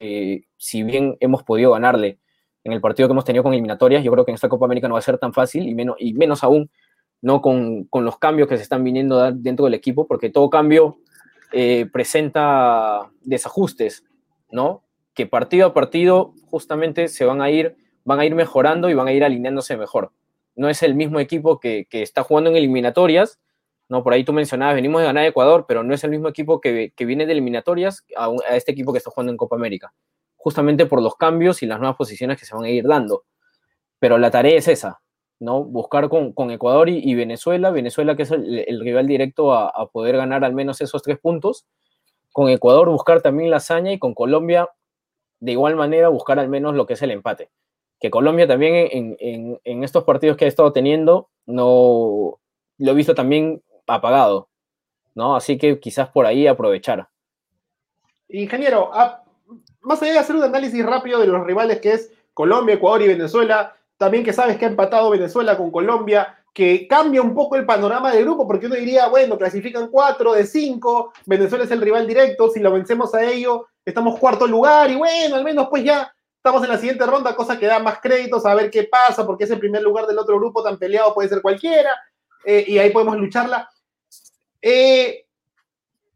si 0.58 0.84
bien 0.84 1.18
hemos 1.20 1.44
podido 1.44 1.72
ganarle 1.72 2.20
en 2.64 2.72
el 2.72 2.82
partido 2.82 3.08
que 3.08 3.12
hemos 3.12 3.26
tenido 3.26 3.44
con 3.44 3.54
eliminatorias, 3.54 4.04
yo 4.04 4.12
creo 4.12 4.26
que 4.26 4.32
en 4.32 4.36
esta 4.36 4.50
Copa 4.50 4.66
América 4.66 4.88
no 4.88 4.94
va 4.94 5.00
a 5.00 5.04
ser 5.04 5.18
tan 5.18 5.34
fácil 5.34 5.68
y 5.68 5.76
menos, 5.76 5.96
y 6.00 6.14
menos 6.14 6.44
aún 6.44 6.70
no 7.22 7.42
con, 7.42 7.88
los 7.94 8.18
cambios 8.20 8.48
que 8.50 8.58
se 8.58 8.64
están 8.64 8.84
viniendo 8.84 9.32
dentro 9.32 9.66
del 9.66 9.74
equipo, 9.74 10.08
porque 10.08 10.30
todo 10.30 10.50
cambio 10.50 10.98
eh, 11.54 11.88
presenta 11.92 13.10
desajustes, 13.22 14.04
¿no? 14.52 14.84
Que 15.14 15.26
partido 15.26 15.68
a 15.68 15.74
partido 15.74 16.34
justamente 16.50 17.08
se 17.08 17.24
van 17.24 17.42
a 17.42 17.50
ir, 17.50 17.78
van 18.04 18.20
a 18.20 18.26
ir 18.26 18.36
mejorando 18.36 18.90
y 18.90 18.94
van 18.94 19.08
a 19.08 19.14
ir 19.14 19.24
alineándose 19.24 19.78
mejor. 19.78 20.12
No 20.56 20.68
es 20.68 20.84
el 20.84 20.96
mismo 20.96 21.20
equipo 21.22 21.62
que, 21.62 21.88
está 21.92 22.24
jugando 22.24 22.50
en 22.50 22.58
eliminatorias, 22.58 23.40
¿no? 23.88 24.04
Por 24.04 24.12
ahí 24.12 24.26
tú 24.26 24.34
mencionabas, 24.34 24.76
venimos 24.76 25.00
de 25.00 25.08
ganar 25.08 25.26
Ecuador, 25.26 25.66
pero 25.66 25.84
no 25.84 25.94
es 25.94 26.04
el 26.04 26.10
mismo 26.10 26.28
equipo 26.28 26.60
que, 26.60 26.92
viene 26.98 27.26
de 27.26 27.32
eliminatorias 27.32 28.06
a, 28.18 28.32
a 28.50 28.56
este 28.58 28.74
equipo 28.74 28.92
que 28.92 28.98
está 28.98 29.12
jugando 29.12 29.32
en 29.32 29.38
Copa 29.38 29.56
América 29.56 29.94
justamente 30.44 30.86
por 30.86 31.02
los 31.02 31.16
cambios 31.16 31.64
y 31.64 31.66
las 31.66 31.80
nuevas 31.80 31.96
posiciones 31.96 32.38
que 32.38 32.46
se 32.46 32.54
van 32.54 32.66
a 32.66 32.70
ir 32.70 32.86
dando. 32.86 33.24
Pero 33.98 34.18
la 34.18 34.30
tarea 34.30 34.58
es 34.58 34.68
esa, 34.68 35.00
¿no? 35.40 35.64
Buscar 35.64 36.10
con, 36.10 36.34
Ecuador 36.52 36.90
y, 36.90 37.16
Venezuela, 37.16 37.72
Venezuela 37.72 38.18
que 38.18 38.24
es 38.24 38.32
el, 38.32 38.82
rival 38.82 39.08
directo 39.08 39.54
a, 39.54 39.90
poder 39.94 40.18
ganar 40.18 40.44
al 40.44 40.54
menos 40.54 40.82
esos 40.82 41.02
tres 41.02 41.18
puntos, 41.18 41.66
con 42.34 42.50
Ecuador 42.50 42.90
buscar 42.90 43.22
también 43.22 43.52
la 43.52 43.58
hazaña 43.58 43.94
y 43.94 44.00
con 44.00 44.14
Colombia 44.14 44.68
de 45.40 45.54
igual 45.54 45.78
manera 45.78 46.10
buscar 46.10 46.40
al 46.40 46.50
menos 46.50 46.76
lo 46.76 46.86
que 46.86 46.94
es 46.94 47.02
el 47.02 47.12
empate. 47.12 47.50
Que 48.02 48.10
Colombia 48.10 48.46
también 48.46 48.90
en, 48.92 49.84
estos 49.84 50.04
partidos 50.04 50.36
que 50.36 50.44
ha 50.44 50.50
estado 50.50 50.74
teniendo, 50.74 51.30
no 51.46 52.38
lo 52.78 52.92
he 52.92 52.96
visto 52.96 53.16
también 53.16 53.64
apagado, 53.88 54.50
¿no? 55.16 55.38
Así 55.38 55.58
que 55.58 55.80
quizás 55.80 56.10
por 56.10 56.26
ahí 56.26 56.48
aprovechar. 56.48 57.08
Ingeniero, 58.28 58.92
más 59.84 60.02
allá 60.02 60.14
de 60.14 60.20
hacer 60.20 60.36
un 60.36 60.44
análisis 60.44 60.86
rápido 60.86 61.20
de 61.20 61.28
los 61.28 61.46
rivales 61.46 61.80
que 61.80 61.94
es 61.94 62.12
Colombia, 62.34 62.76
Ecuador 62.76 63.02
y 63.04 63.08
Venezuela, 63.08 63.76
también 63.98 64.24
que 64.24 64.34
sabes 64.34 64.58
que 64.58 64.66
ha 64.66 64.70
empatado 64.70 65.10
Venezuela 65.10 65.58
con 65.58 65.72
Colombia, 65.72 66.38
que 66.54 66.88
cambia 66.88 67.22
un 67.22 67.34
poco 67.34 67.56
el 67.56 67.66
panorama 67.66 68.12
del 68.12 68.24
grupo, 68.24 68.48
porque 68.48 68.68
uno 68.68 68.76
diría, 68.76 69.08
bueno, 69.08 69.38
clasifican 69.38 69.88
cuatro 69.88 70.34
de 70.34 70.46
cinco, 70.46 71.14
Venezuela 71.26 71.64
es 71.66 71.72
el 71.72 71.82
rival 71.82 72.08
directo, 72.08 72.50
si 72.50 72.60
lo 72.60 72.72
vencemos 72.72 73.14
a 73.16 73.24
ello, 73.24 73.68
estamos 73.84 74.20
cuarto 74.20 74.46
lugar, 74.46 74.90
y 74.92 74.96
bueno, 74.96 75.36
al 75.36 75.44
menos 75.44 75.68
pues 75.70 75.84
ya 75.84 76.14
estamos 76.36 76.64
en 76.64 76.70
la 76.70 76.78
siguiente 76.78 77.06
ronda, 77.06 77.36
cosa 77.36 77.58
que 77.58 77.66
da 77.66 77.80
más 77.80 78.00
créditos 78.00 78.46
a 78.46 78.54
ver 78.54 78.70
qué 78.70 78.84
pasa, 78.84 79.26
porque 79.26 79.46
es 79.46 79.52
el 79.52 79.60
primer 79.60 79.82
lugar 79.82 80.06
del 80.06 80.20
otro 80.20 80.38
grupo 80.38 80.62
tan 80.62 80.78
peleado, 80.78 81.14
puede 81.14 81.30
ser 81.30 81.42
cualquiera, 81.42 81.90
eh, 82.46 82.66
y 82.68 82.78
ahí 82.78 82.92
podemos 82.92 83.18
lucharla. 83.18 83.70
Eh, 84.62 85.26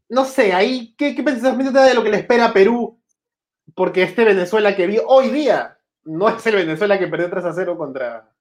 no 0.08 0.24
sé, 0.24 0.52
ahí, 0.52 0.94
¿qué, 0.96 1.14
qué 1.14 1.22
pensamiento 1.22 1.80
de 1.80 1.94
lo 1.94 2.02
que 2.02 2.10
le 2.10 2.18
espera 2.18 2.46
a 2.46 2.52
Perú 2.52 2.97
porque 3.74 4.02
este 4.02 4.24
Venezuela 4.24 4.74
que 4.74 4.86
vi 4.86 4.98
hoy 5.06 5.30
día 5.30 5.78
no 6.04 6.28
es 6.28 6.46
el 6.46 6.56
Venezuela 6.56 6.98
que 6.98 7.06
perdió 7.06 7.30
3 7.30 7.44
a 7.44 7.52
0 7.52 7.76
contra. 7.76 8.32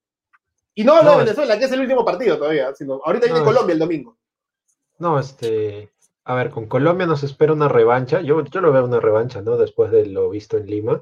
Y 0.74 0.84
no 0.84 0.94
hablo 0.94 1.12
de 1.12 1.18
Venezuela, 1.26 1.58
que 1.58 1.66
es 1.66 1.72
el 1.72 1.82
último 1.82 2.06
partido 2.06 2.38
todavía, 2.38 2.74
sino 2.74 3.02
ahorita 3.04 3.26
viene 3.26 3.44
Colombia 3.44 3.74
el 3.74 3.80
domingo. 3.80 4.18
No, 5.00 5.20
este. 5.20 5.92
A 6.24 6.36
ver, 6.36 6.50
con 6.50 6.68
Colombia 6.68 7.08
nos 7.08 7.24
espera 7.24 7.54
una 7.54 7.68
revancha. 7.68 8.22
Yo, 8.22 8.44
yo 8.44 8.62
lo 8.62 8.72
veo 8.72 8.86
una 8.86 9.00
revancha, 9.00 9.42
¿no? 9.42 9.58
Después 9.58 9.92
de 9.92 10.06
lo 10.06 10.30
visto 10.30 10.58
en 10.58 10.68
Lima. 10.68 11.02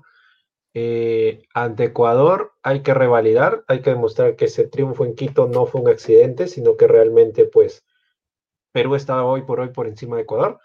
Eh, 0.73 1.43
ante 1.53 1.85
Ecuador 1.85 2.51
hay 2.61 2.81
que 2.81 2.93
revalidar, 2.93 3.63
hay 3.67 3.81
que 3.81 3.91
demostrar 3.91 4.35
que 4.35 4.45
ese 4.45 4.67
triunfo 4.67 5.05
en 5.05 5.15
Quito 5.15 5.47
no 5.47 5.65
fue 5.65 5.81
un 5.81 5.87
accidente, 5.87 6.47
sino 6.47 6.75
que 6.75 6.85
realmente, 6.87 7.45
pues, 7.45 7.85
Perú 8.73 8.95
estaba 8.95 9.23
hoy 9.23 9.43
por 9.43 9.61
hoy 9.61 9.69
por 9.69 9.87
encima 9.87 10.17
de 10.17 10.23
Ecuador. 10.23 10.59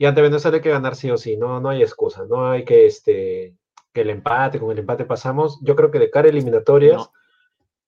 Y 0.00 0.06
ante 0.06 0.22
Venezuela 0.22 0.56
hay 0.56 0.62
que 0.62 0.70
ganar 0.70 0.96
sí 0.96 1.10
o 1.10 1.18
sí, 1.18 1.36
no, 1.36 1.60
no 1.60 1.68
hay 1.68 1.82
excusa, 1.82 2.24
no 2.24 2.50
hay 2.50 2.64
que, 2.64 2.86
este, 2.86 3.54
que 3.92 4.00
el 4.00 4.08
empate, 4.08 4.58
con 4.58 4.70
el 4.70 4.78
empate 4.78 5.04
pasamos. 5.04 5.60
Yo 5.60 5.76
creo 5.76 5.90
que 5.90 5.98
de 5.98 6.10
cara 6.10 6.26
a 6.26 6.30
eliminatorias 6.30 7.10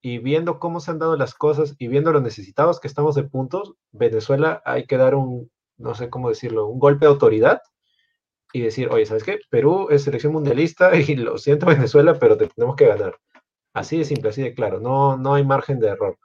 y 0.03 0.19
viendo 0.19 0.59
cómo 0.59 0.81
se 0.81 0.91
han 0.91 0.99
dado 0.99 1.17
las 1.17 1.33
cosas 1.33 1.75
y 1.79 1.89
viendo 1.89 2.13
lo 2.13 2.21
necesitados 2.21 2.81
que 2.81 2.87
estamos 2.87 3.15
de 3.15 3.23
puntos, 3.23 3.77
Venezuela 3.93 4.61
hay 4.67 4.85
que 4.85 4.99
dar 4.99 5.15
un, 5.15 5.51
no 5.79 5.95
sé 5.95 6.11
cómo 6.11 6.29
decirlo, 6.29 6.67
un 6.67 6.79
golpe 6.79 7.07
de 7.07 7.13
autoridad 7.13 7.63
y 8.53 8.61
decir, 8.61 8.91
oye, 8.91 9.07
¿sabes 9.07 9.25
qué? 9.25 9.39
Perú 9.49 9.89
es 9.89 10.03
selección 10.03 10.35
mundialista 10.35 10.95
y 10.95 11.17
lo 11.17 11.39
siento 11.39 11.65
Venezuela, 11.65 12.19
pero 12.19 12.37
tenemos 12.37 12.77
que 12.77 12.89
ganar. 12.89 13.17
Así 13.73 13.97
de 13.97 14.05
simple, 14.05 14.29
así 14.29 14.43
de 14.43 14.53
claro, 14.53 14.81
no, 14.81 15.17
no 15.17 15.33
hay 15.33 15.47
margen 15.47 15.81
de 15.81 15.89
error. 15.89 16.19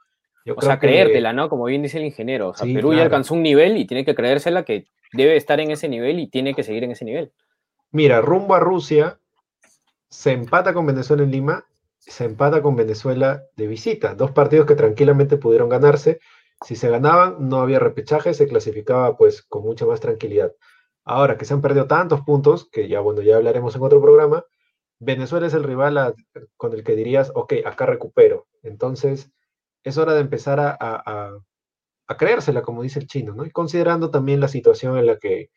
O 0.56 0.62
sea, 0.62 0.78
creértela, 0.78 1.32
¿no? 1.32 1.48
Como 1.48 1.64
bien 1.64 1.82
dice 1.82 1.98
el 1.98 2.04
ingeniero. 2.04 2.50
O 2.50 2.54
sea, 2.54 2.66
Perú 2.72 2.94
ya 2.94 3.02
alcanzó 3.02 3.34
un 3.34 3.42
nivel 3.42 3.76
y 3.76 3.86
tiene 3.86 4.04
que 4.04 4.14
creérsela 4.14 4.64
que 4.64 4.86
debe 5.12 5.36
estar 5.36 5.60
en 5.60 5.70
ese 5.70 5.88
nivel 5.88 6.18
y 6.18 6.28
tiene 6.28 6.54
que 6.54 6.62
seguir 6.62 6.84
en 6.84 6.92
ese 6.92 7.04
nivel. 7.04 7.32
Mira, 7.90 8.20
rumbo 8.20 8.54
a 8.54 8.60
Rusia, 8.60 9.18
se 10.08 10.32
empata 10.32 10.74
con 10.74 10.86
Venezuela 10.86 11.22
en 11.22 11.30
Lima, 11.30 11.64
se 11.98 12.24
empata 12.24 12.62
con 12.62 12.76
Venezuela 12.76 13.42
de 13.56 13.66
visita. 13.66 14.14
Dos 14.14 14.30
partidos 14.32 14.66
que 14.66 14.74
tranquilamente 14.74 15.36
pudieron 15.36 15.68
ganarse. 15.68 16.20
Si 16.64 16.76
se 16.76 16.90
ganaban, 16.90 17.48
no 17.48 17.60
había 17.60 17.78
repechaje, 17.78 18.34
se 18.34 18.48
clasificaba 18.48 19.16
pues 19.16 19.42
con 19.42 19.62
mucha 19.62 19.86
más 19.86 20.00
tranquilidad. 20.00 20.52
Ahora 21.04 21.38
que 21.38 21.44
se 21.44 21.54
han 21.54 21.62
perdido 21.62 21.86
tantos 21.86 22.20
puntos, 22.22 22.68
que 22.70 22.88
ya 22.88 23.00
bueno, 23.00 23.22
ya 23.22 23.36
hablaremos 23.36 23.74
en 23.76 23.82
otro 23.82 24.00
programa, 24.00 24.44
Venezuela 24.98 25.46
es 25.46 25.54
el 25.54 25.64
rival 25.64 26.14
con 26.56 26.72
el 26.72 26.82
que 26.82 26.96
dirías, 26.96 27.30
ok, 27.34 27.54
acá 27.64 27.86
recupero. 27.86 28.46
Entonces, 28.62 29.30
es 29.84 29.98
hora 29.98 30.14
de 30.14 30.20
empezar 30.20 30.60
a, 30.60 31.38
creérsela, 32.16 32.62
como 32.62 32.82
dice 32.82 32.98
el 32.98 33.06
chino, 33.06 33.34
¿no? 33.34 33.44
Y 33.44 33.50
considerando 33.50 34.10
también 34.10 34.40
la 34.40 34.48
situación 34.48 34.96
en 34.98 35.06
la 35.06 35.18
que, 35.18 35.50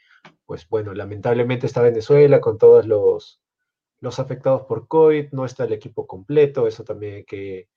pues 0.45 0.67
bueno, 0.67 0.93
lamentablemente 0.93 1.65
está 1.65 1.81
Venezuela 1.81 2.41
con 2.41 2.57
todos 2.57 2.86
los, 2.86 3.39
afectados 4.19 4.63
por 4.63 4.88
COVID, 4.88 5.31
no 5.31 5.45
está 5.45 5.63
el 5.63 5.73
equipo 5.73 6.07
completo, 6.07 6.67
eso 6.67 6.84
también 6.84 7.15
hay 7.15 7.23
que, 7.23 7.69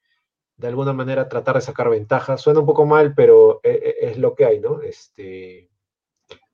de 0.57 0.69
alguna 0.69 0.93
manera, 0.93 1.29
tratar 1.29 1.57
de 1.57 1.61
sacar 1.61 1.91
ventaja. 1.91 2.37
Suena 2.37 2.61
un 2.61 2.67
poco 2.67 2.87
mal, 2.87 3.15
pero 3.15 3.61
e, 3.63 3.71
e, 3.71 4.11
es, 4.11 4.19
lo 4.19 4.35
que 4.35 4.45
hay, 4.45 4.61
¿no? 4.61 4.81
Este, 4.83 5.71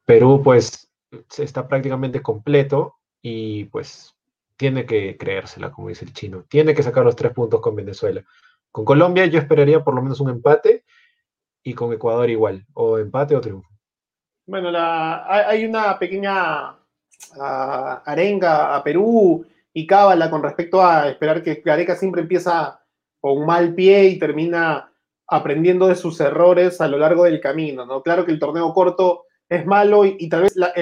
Perú, 0.05 0.43
pues, 0.43 0.91
está 1.39 1.69
prácticamente 1.69 2.23
completo 2.23 2.97
y, 3.23 3.65
pues, 3.67 4.15
tiene 4.57 4.85
que 4.85 5.17
creérsela, 5.17 5.71
como 5.71 5.89
dice 5.89 6.05
el 6.05 6.13
chino. 6.13 6.45
Tiene 6.49 6.75
que 6.75 6.83
sacar 6.83 7.05
los 7.05 7.17
tres 7.17 7.33
puntos 7.33 7.61
con 7.61 7.75
Venezuela. 7.75 8.23
Con 8.73 8.85
Colombia 8.85 9.27
yo 9.27 9.39
esperaría 9.39 9.83
por 9.83 9.95
lo 9.95 10.03
menos 10.03 10.21
un 10.21 10.31
empate 10.31 10.85
y 11.63 11.75
con 11.75 11.93
Ecuador 11.93 12.31
igual, 12.31 12.67
o 12.75 12.99
empate 12.99 13.37
o 13.37 13.41
triunfo. 13.41 13.69
Bueno, 14.47 14.71
la, 14.71 15.27
hay 15.49 15.65
una 15.65 15.99
pequeña 15.99 16.77
ah, 17.39 18.03
arenga 18.05 18.75
a 18.75 18.83
Perú 18.83 19.47
y 19.73 19.87
cábala 19.87 20.31
con 20.31 20.43
respecto 20.43 20.83
a 20.83 21.09
esperar 21.09 21.43
que 21.43 21.63
Gareca 21.65 21.95
siempre 21.95 22.23
empieza 22.23 22.81
con 23.21 23.39
un 23.39 23.47
mal 23.47 23.75
pie 23.75 24.07
y 24.07 24.19
termina 24.19 24.93
aprendiendo 25.29 25.87
de 25.87 25.95
sus 25.95 26.21
errores 26.21 26.81
a 26.81 26.89
lo 26.89 26.99
largo 26.99 27.25
del 27.25 27.41
camino, 27.41 27.87
¿no? 27.87 28.03
Claro 28.03 28.25
que 28.25 28.33
el 28.33 28.41
torneo 28.41 28.73
corto 28.75 29.27
es 29.49 29.65
malo 29.67 30.05
y, 30.05 30.29
tal 30.29 30.43
vez 30.43 30.57
la, 30.57 30.73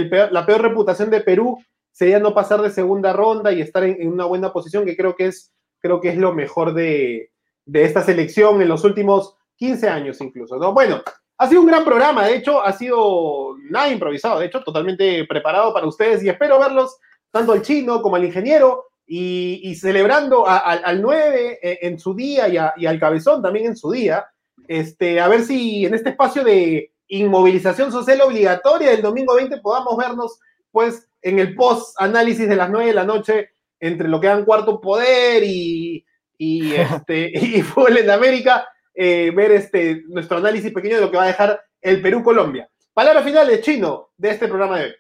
peor, 0.46 0.62
reputación 0.62 1.10
de 1.10 1.20
Perú 1.20 1.58
sería 1.90 2.18
no 2.18 2.34
pasar 2.34 2.62
de 2.62 2.70
segunda 2.70 3.12
ronda 3.12 3.52
y 3.52 3.60
estar 3.60 3.82
en, 3.84 4.08
una 4.10 4.24
buena 4.24 4.52
posición, 4.52 4.84
que 4.84 4.96
creo 4.96 5.16
que 5.16 5.26
es, 5.26 5.52
creo 5.80 6.00
que 6.00 6.10
es 6.10 6.16
lo 6.16 6.34
mejor 6.34 6.72
de, 6.74 7.30
de 7.68 7.84
esta 7.84 8.02
selección 8.02 8.60
en 8.62 8.68
los 8.68 8.82
últimos 8.82 9.36
15 9.56 9.88
años 9.88 10.20
incluso, 10.20 10.56
¿no? 10.56 10.72
Bueno, 10.72 11.02
ha 11.36 11.48
sido 11.48 11.60
un 11.60 11.66
gran 11.66 11.84
programa, 11.84 12.26
de 12.26 12.36
hecho, 12.36 12.62
ha 12.62 12.72
sido 12.72 13.56
nada 13.70 13.90
improvisado, 13.90 14.40
de 14.40 14.46
hecho, 14.46 14.62
totalmente 14.62 15.24
preparado 15.26 15.72
para 15.72 15.86
ustedes 15.86 16.24
y 16.24 16.28
espero 16.28 16.58
verlos, 16.58 16.96
tanto 17.30 17.52
al 17.52 17.62
chino 17.62 18.00
como 18.00 18.16
al 18.16 18.24
ingeniero, 18.24 18.86
y, 19.10 19.74
celebrando 19.76 20.46
al 20.46 21.00
9 21.00 21.58
eh, 21.62 21.78
en 21.82 21.98
su 21.98 22.14
día 22.14 22.74
y, 22.76 22.86
al 22.86 23.00
cabezón 23.00 23.40
también 23.40 23.66
en 23.66 23.76
su 23.76 23.90
día, 23.90 24.26
este, 24.66 25.18
a 25.18 25.28
ver 25.28 25.44
si 25.44 25.86
en 25.86 25.94
este 25.94 26.10
espacio 26.10 26.44
de 26.44 26.92
inmovilización 27.06 27.90
social 27.90 28.20
obligatoria 28.20 28.90
del 28.90 29.00
domingo 29.00 29.34
20 29.34 29.58
podamos 29.58 29.96
vernos, 29.96 30.40
pues, 30.70 31.08
en 31.22 31.38
el 31.38 31.54
post-análisis 31.54 32.48
de 32.48 32.56
las 32.56 32.70
9 32.70 32.88
de 32.88 32.94
la 32.94 33.04
noche 33.04 33.50
entre 33.80 34.08
lo 34.08 34.20
que 34.20 34.26
dan 34.26 34.44
cuarto 34.44 34.80
poder 34.80 35.42
y, 35.44 36.04
y, 36.38 36.72
este, 36.74 37.30
y 37.34 37.62
fútbol 37.62 37.98
en 37.98 38.10
América 38.10 38.66
eh, 38.94 39.30
ver 39.34 39.52
este, 39.52 40.02
nuestro 40.08 40.38
análisis 40.38 40.72
pequeño 40.72 40.96
de 40.96 41.02
lo 41.02 41.10
que 41.10 41.16
va 41.16 41.24
a 41.24 41.28
dejar 41.28 41.60
el 41.82 42.00
Perú-Colombia. 42.00 42.70
Palabras 42.94 43.24
finales, 43.24 43.60
Chino, 43.60 44.08
de 44.16 44.30
este 44.30 44.48
programa 44.48 44.78
de 44.78 44.84
hoy. 44.86 44.92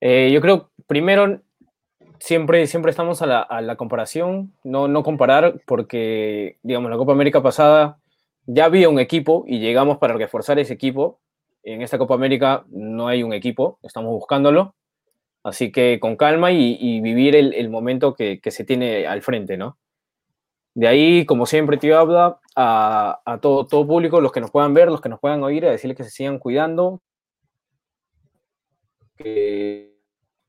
Eh, 0.00 0.30
yo 0.32 0.40
creo, 0.40 0.70
primero, 0.86 1.42
siempre, 2.18 2.66
siempre 2.66 2.90
estamos 2.90 3.20
a 3.20 3.26
la, 3.26 3.76
comparación, 3.76 4.54
no, 4.64 4.88
no 4.88 5.02
comparar, 5.02 5.60
porque, 5.66 6.58
digamos, 6.62 6.90
la 6.90 6.96
Copa 6.96 7.12
América 7.12 7.42
pasada 7.42 7.98
ya 8.46 8.64
había 8.64 8.88
un 8.88 8.98
equipo 8.98 9.44
y 9.46 9.60
llegamos 9.60 9.98
para 9.98 10.14
reforzar 10.14 10.58
ese 10.58 10.72
equipo. 10.72 11.20
En 11.62 11.82
esta 11.82 11.98
Copa 11.98 12.14
América 12.14 12.64
no 12.70 13.08
hay 13.08 13.22
un 13.22 13.32
equipo, 13.32 13.78
estamos 13.82 14.10
buscándolo. 14.10 14.74
Así 15.44 15.72
que 15.72 15.98
con 16.00 16.16
calma 16.16 16.52
y, 16.52 17.00
vivir 17.00 17.34
el, 17.34 17.68
momento 17.68 18.14
que, 18.14 18.40
se 18.46 18.64
tiene 18.64 19.06
al 19.06 19.22
frente, 19.22 19.56
¿no? 19.56 19.78
De 20.74 20.86
ahí, 20.88 21.26
como 21.26 21.46
siempre, 21.46 21.76
tío 21.76 21.98
habla 21.98 22.40
a, 22.56 23.20
a 23.24 23.38
todo, 23.40 23.66
público, 23.86 24.20
los 24.20 24.32
que 24.32 24.40
nos 24.40 24.50
puedan 24.50 24.72
ver, 24.72 24.88
los 24.88 25.00
que 25.00 25.08
nos 25.08 25.20
puedan 25.20 25.42
oír, 25.42 25.66
a 25.66 25.70
decirles 25.70 25.96
que 25.96 26.04
se 26.04 26.10
sigan 26.10 26.38
cuidando, 26.38 27.02
que 29.16 29.98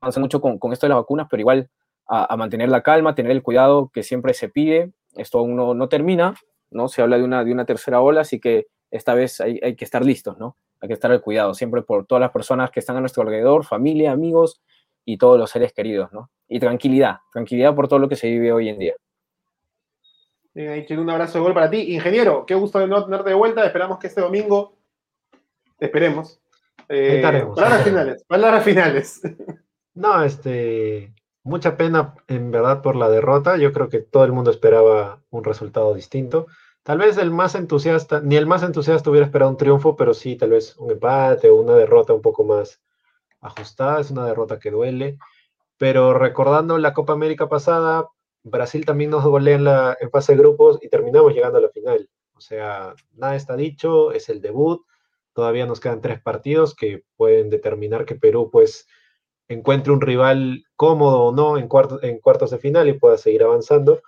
avanza 0.00 0.20
mucho 0.20 0.40
con, 0.40 0.72
esto 0.72 0.86
de 0.86 0.90
las 0.90 0.98
vacunas, 0.98 1.26
pero 1.28 1.40
igual 1.40 1.68
a, 2.06 2.36
mantener 2.36 2.68
la 2.68 2.82
calma, 2.82 3.14
tener 3.14 3.32
el 3.32 3.42
cuidado 3.42 3.90
que 3.92 4.02
siempre 4.02 4.32
se 4.32 4.48
pide. 4.48 4.92
Esto 5.16 5.38
aún 5.38 5.56
no, 5.56 5.88
termina, 5.88 6.34
¿no? 6.70 6.88
Se 6.88 7.02
habla 7.02 7.18
de 7.18 7.24
una, 7.24 7.44
de 7.44 7.52
una 7.52 7.66
tercera 7.66 8.00
ola, 8.00 8.20
así 8.20 8.38
que 8.38 8.68
esta 8.90 9.14
vez 9.14 9.40
hay, 9.40 9.58
hay 9.62 9.74
que 9.74 9.84
estar 9.84 10.04
listos, 10.04 10.38
¿no? 10.38 10.56
Hay 10.80 10.88
que 10.88 10.94
estar 10.94 11.10
al 11.10 11.20
cuidado, 11.20 11.52
siempre 11.54 11.82
por 11.82 12.06
todas 12.06 12.20
las 12.20 12.30
personas 12.30 12.70
que 12.70 12.80
están 12.80 12.96
a 12.96 13.00
nuestro 13.00 13.22
alrededor, 13.22 13.64
familia, 13.64 14.12
amigos, 14.12 14.62
y 15.04 15.18
todos 15.18 15.38
los 15.38 15.50
seres 15.50 15.72
queridos, 15.72 16.12
¿no? 16.12 16.30
Y 16.48 16.60
tranquilidad, 16.60 17.18
tranquilidad 17.32 17.74
por 17.74 17.88
todo 17.88 17.98
lo 17.98 18.08
que 18.08 18.16
se 18.16 18.28
vive 18.28 18.52
hoy 18.52 18.68
en 18.68 18.78
día. 18.78 18.94
Bien, 20.54 20.70
ahí 20.70 20.86
un 20.96 21.10
abrazo 21.10 21.38
de 21.38 21.44
gol 21.44 21.54
para 21.54 21.68
ti. 21.68 21.94
Ingeniero, 21.94 22.46
qué 22.46 22.54
gusto 22.54 22.78
de 22.78 22.86
no 22.86 23.04
tenerte 23.04 23.30
de 23.30 23.34
vuelta. 23.34 23.66
Esperamos 23.66 23.98
que 23.98 24.06
este 24.06 24.20
domingo, 24.20 24.76
esperemos. 25.80 26.40
Eh, 26.88 27.20
palabras 27.22 27.82
finales, 27.82 28.24
palabras 28.24 28.64
finales. 28.64 29.20
No, 29.96 30.24
este, 30.24 31.14
mucha 31.44 31.76
pena 31.76 32.16
en 32.26 32.50
verdad 32.50 32.82
por 32.82 32.96
la 32.96 33.08
derrota. 33.08 33.56
Yo 33.56 33.72
creo 33.72 33.88
que 33.88 34.00
todo 34.00 34.24
el 34.24 34.32
mundo 34.32 34.50
esperaba 34.50 35.22
un 35.30 35.44
resultado 35.44 35.94
distinto. 35.94 36.48
Tal 36.82 36.98
vez 36.98 37.16
el 37.16 37.30
más 37.30 37.54
entusiasta, 37.54 38.20
ni 38.20 38.34
el 38.34 38.46
más 38.46 38.64
entusiasta 38.64 39.08
hubiera 39.08 39.24
esperado 39.24 39.52
un 39.52 39.56
triunfo, 39.56 39.94
pero 39.94 40.12
sí, 40.12 40.34
tal 40.34 40.50
vez 40.50 40.76
un 40.78 40.90
empate 40.90 41.48
o 41.48 41.54
una 41.54 41.76
derrota 41.76 42.12
un 42.12 42.22
poco 42.22 42.42
más, 42.42 42.80
ajustada, 43.44 44.00
es 44.00 44.10
una 44.10 44.26
derrota 44.26 44.58
que 44.58 44.70
duele, 44.70 45.18
pero 45.78 46.14
recordando 46.14 46.78
la 46.78 46.94
Copa 46.94 47.12
América 47.12 47.48
pasada, 47.48 48.08
Brasil 48.42 48.84
también 48.84 49.10
nos 49.10 49.24
golea 49.24 49.56
en, 49.56 49.64
la, 49.64 49.96
en 50.00 50.10
fase 50.10 50.32
de 50.32 50.38
grupos 50.38 50.78
y 50.82 50.88
terminamos 50.88 51.32
llegando 51.34 51.58
a 51.58 51.62
la 51.62 51.68
final. 51.68 52.08
O 52.34 52.40
sea, 52.40 52.94
nada 53.12 53.36
está 53.36 53.56
dicho, 53.56 54.12
es 54.12 54.28
el 54.28 54.40
debut, 54.40 54.82
todavía 55.32 55.66
nos 55.66 55.80
quedan 55.80 56.00
tres 56.00 56.20
partidos 56.20 56.74
que 56.74 57.04
pueden 57.16 57.50
determinar 57.50 58.04
que 58.04 58.16
Perú 58.16 58.50
pues 58.50 58.86
encuentre 59.48 59.92
un 59.92 60.00
rival 60.00 60.64
cómodo 60.76 61.22
o 61.22 61.32
no 61.32 61.58
en, 61.58 61.68
en 62.02 62.18
cuartos 62.18 62.50
de 62.50 62.58
final 62.58 62.88
y 62.88 62.98
pueda 62.98 63.18
seguir 63.18 63.42
avanzando. 63.42 64.00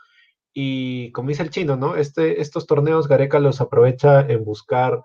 Y 0.53 1.13
como 1.13 1.29
dice 1.29 1.43
el 1.43 1.51
chino, 1.51 1.77
¿no? 1.77 1.97
Este, 1.97 2.41
estos 2.41 2.67
torneos 2.67 3.09
Gareca 3.09 3.39
los 3.39 3.61
aprovecha 3.61 4.21
en 4.21 4.45
buscar 4.45 5.03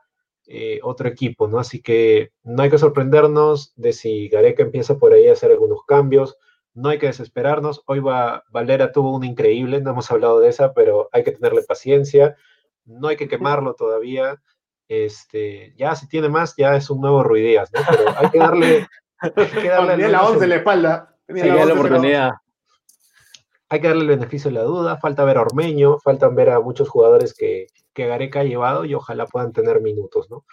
eh, 0.54 0.82
otro 0.84 1.08
equipo, 1.08 1.48
¿no? 1.48 1.60
Así 1.60 1.82
que 1.82 2.34
no 2.44 2.62
hay 2.62 2.70
que 2.70 2.78
sorprendernos 2.78 3.72
de 3.78 3.94
si 3.94 4.28
Gareca 4.28 4.64
empieza 4.64 4.98
por 5.00 5.14
ahí 5.14 5.30
a 5.30 5.32
hacer 5.32 5.50
algunos 5.50 5.86
cambios, 5.86 6.38
no 6.74 6.90
hay 6.90 7.00
que 7.00 7.06
desesperarnos. 7.06 7.84
Hoy 7.86 8.02
va, 8.02 8.44
Valera 8.50 8.92
tuvo 8.92 9.16
una 9.16 9.28
increíble, 9.28 9.80
no 9.80 9.92
hemos 9.92 10.12
hablado 10.12 10.42
de 10.42 10.50
esa, 10.50 10.74
pero 10.74 11.08
hay 11.14 11.24
que 11.24 11.32
tenerle 11.32 11.62
paciencia, 11.64 12.36
no 12.84 13.08
hay 13.08 13.16
que 13.16 13.30
quemarlo 13.30 13.76
todavía. 13.76 14.42
Este, 14.90 15.74
ya 15.78 15.96
si 15.96 16.10
tiene 16.10 16.28
más, 16.28 16.54
ya 16.58 16.76
es 16.76 16.90
un 16.90 17.00
nuevo 17.00 17.24
Ruidías, 17.24 17.72
¿no? 17.72 17.80
Pero 17.90 18.14
hay 18.18 18.30
que 18.30 18.40
darle. 18.40 18.88
Hay 19.20 19.32
que 19.32 19.70
darle 19.70 20.08
la 20.10 20.26
11 20.26 20.44
en 20.44 20.50
la 20.50 20.56
espalda. 20.58 21.16
la, 21.28 21.74
oportunidad. 21.74 22.32
Hay 23.72 23.80
que 23.80 23.88
darle 23.88 24.02
el 24.02 24.10
beneficio 24.10 24.52
de 24.52 24.56
la 24.56 24.64
duda. 24.64 24.98
Falta 24.98 25.24
ver 25.24 25.38
a 25.38 25.44
Ormeño, 25.44 25.98
faltan 26.00 26.36
ver 26.36 26.50
a 26.50 26.60
muchos 26.60 26.90
jugadores 26.90 27.34
que, 27.34 27.68
que 27.94 28.06
Gareca 28.06 28.42
ha 28.42 28.44
llevado 28.44 28.84
y 28.84 28.94
ojalá 28.94 29.26
puedan 29.28 29.54
tener 29.54 29.80
minutos, 29.80 30.30
¿no? 30.30 30.44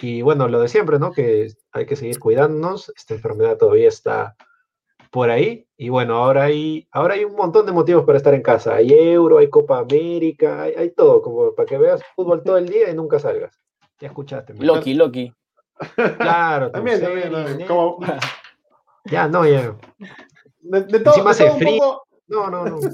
Y 0.00 0.22
bueno, 0.22 0.46
lo 0.46 0.60
de 0.60 0.68
siempre, 0.68 1.00
¿no? 1.00 1.10
Que 1.10 1.48
hay 1.72 1.84
que 1.84 1.96
seguir 1.96 2.20
cuidándonos, 2.20 2.92
esta 2.96 3.14
enfermedad 3.14 3.56
todavía 3.56 3.88
está 3.88 4.36
por 5.10 5.30
ahí 5.30 5.66
y 5.76 5.88
bueno, 5.88 6.14
ahora 6.16 6.44
hay, 6.44 6.86
ahora 6.92 7.14
hay 7.14 7.24
un 7.24 7.34
montón 7.34 7.66
de 7.66 7.72
motivos 7.72 8.04
para 8.04 8.18
estar 8.18 8.34
en 8.34 8.42
casa. 8.42 8.76
Hay 8.76 8.92
Euro, 8.92 9.38
hay 9.38 9.50
Copa 9.50 9.80
América, 9.80 10.62
hay, 10.62 10.90
todo, 10.90 11.22
como 11.22 11.56
para 11.56 11.66
que 11.66 11.76
veas 11.76 12.02
fútbol 12.14 12.44
todo 12.44 12.56
el 12.56 12.68
día 12.68 12.88
y 12.88 12.94
nunca 12.94 13.18
salgas. 13.18 13.60
Ya 13.98 14.06
escuchaste. 14.06 14.54
Loki, 14.54 14.94
Loki. 14.94 15.34
Claro, 16.18 16.70
también, 16.70 17.00
también, 17.00 17.66
Ya, 19.06 19.26
no, 19.26 19.44
ya. 19.44 19.76
De, 20.60 21.00
todo, 21.00 21.14
Encima 21.14 21.30
hace 21.30 21.50
frío. 21.50 22.00
No, 22.26 22.50
no, 22.50 22.64
no. 22.64 22.78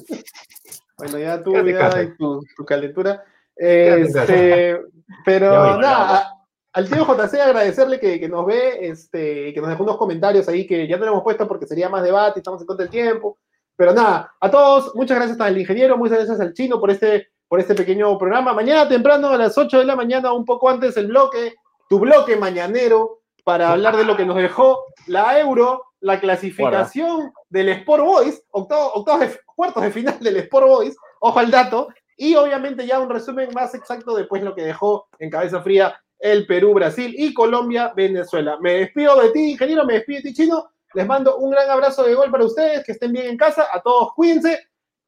Bueno, 0.99 1.19
ya 1.19 1.43
tú, 1.43 1.55
ya 1.55 2.03
y 2.03 2.15
tu, 2.15 2.45
tu 2.55 2.63
calentura. 2.63 3.25
Este, 3.57 4.79
pero 5.25 5.79
nada, 5.79 6.41
al 6.73 6.89
tío 6.89 7.05
JC 7.05 7.41
agradecerle 7.41 7.99
que, 7.99 8.29
nos 8.29 8.47
ve, 8.47 8.87
este, 8.87 9.53
que 9.53 9.61
nos 9.61 9.71
dejó 9.71 9.83
unos 9.83 9.97
comentarios 9.97 10.49
ahí 10.49 10.67
que 10.67 10.87
ya 10.87 10.99
no 10.99 11.07
hemos 11.07 11.23
puesto 11.23 11.49
porque 11.49 11.67
sería 11.67 11.89
más 11.89 12.03
debate, 12.03 12.41
estamos 12.41 12.61
en 12.61 12.67
contra 12.67 12.85
del 12.85 12.91
tiempo. 12.91 13.39
Pero 13.77 13.93
nada, 13.95 14.33
a 14.41 14.51
todos, 14.51 14.95
muchas 14.95 15.17
gracias 15.17 15.41
al 15.41 15.59
ingeniero, 15.59 15.97
muchas 15.97 16.19
gracias 16.19 16.39
al 16.39 16.53
chino 16.53 16.79
por 16.79 16.91
este, 16.91 17.29
por 17.49 17.61
este 17.61 17.75
pequeño 17.75 18.17
programa. 18.19 18.53
Mañana 18.53 18.89
temprano 18.89 19.29
a 19.31 19.39
las 19.39 19.57
8 19.57 19.79
de 19.79 19.85
la 19.85 19.97
mañana, 19.97 20.33
un 20.33 20.45
poco 20.45 20.69
antes 20.69 20.97
el 20.97 21.09
bloque, 21.09 21.55
tu 21.89 21.99
bloque 21.99 22.37
mañanero, 22.37 23.21
para 23.43 23.73
hablar 23.73 23.97
de 23.97 24.05
lo 24.05 24.17
que 24.17 24.27
nos 24.27 24.37
dejó 24.37 24.85
la 25.07 25.41
Euro, 25.41 25.90
la 26.01 26.21
clasificación 26.21 27.33
del 27.49 27.69
Sport 27.71 28.05
Boys, 28.05 28.43
octavos, 28.51 29.21
de, 29.21 29.39
cuartos 29.55 29.83
de 29.83 29.91
final 29.91 30.19
del 30.21 30.37
Sport 30.39 30.67
Boys, 30.67 30.97
ojo 31.21 31.39
al 31.39 31.51
dato, 31.51 31.89
y 32.17 32.35
obviamente 32.35 32.87
ya 32.87 33.01
un 33.01 33.09
resumen 33.09 33.51
más 33.55 33.75
exacto 33.75 34.15
después 34.15 34.43
lo 34.43 34.55
que 34.55 34.63
dejó 34.63 35.09
en 35.19 35.31
cabeza 35.31 35.63
fría 35.63 35.99
el 36.19 36.47
Perú, 36.47 36.75
Brasil 36.75 37.15
y 37.17 37.33
Colombia, 37.33 37.93
Venezuela. 37.97 38.59
Me 38.61 38.75
despido 38.75 39.21
de 39.21 39.31
ti, 39.31 39.53
ingeniero, 39.53 39.87
me 39.87 39.95
despido 39.95 40.19
de 40.19 40.23
ti, 40.29 40.35
chino. 40.35 40.71
Les 40.93 41.07
mando 41.07 41.39
un 41.39 41.51
gran 41.51 41.71
abrazo 41.71 42.03
de 42.03 42.15
gol 42.15 42.31
para 42.31 42.45
ustedes, 42.45 42.85
que 42.85 42.93
estén 42.93 43.13
bien 43.13 43.27
en 43.27 43.37
casa, 43.37 43.69
a 43.73 43.81
todos 43.81 44.13
cuídense 44.15 44.59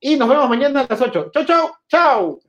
y 0.00 0.16
nos 0.16 0.28
vemos 0.28 0.48
mañana 0.48 0.80
a 0.80 0.86
las 0.88 1.00
8. 1.00 1.30
Chau, 1.32 1.44
chau, 1.44 1.70
chau. 1.88 2.40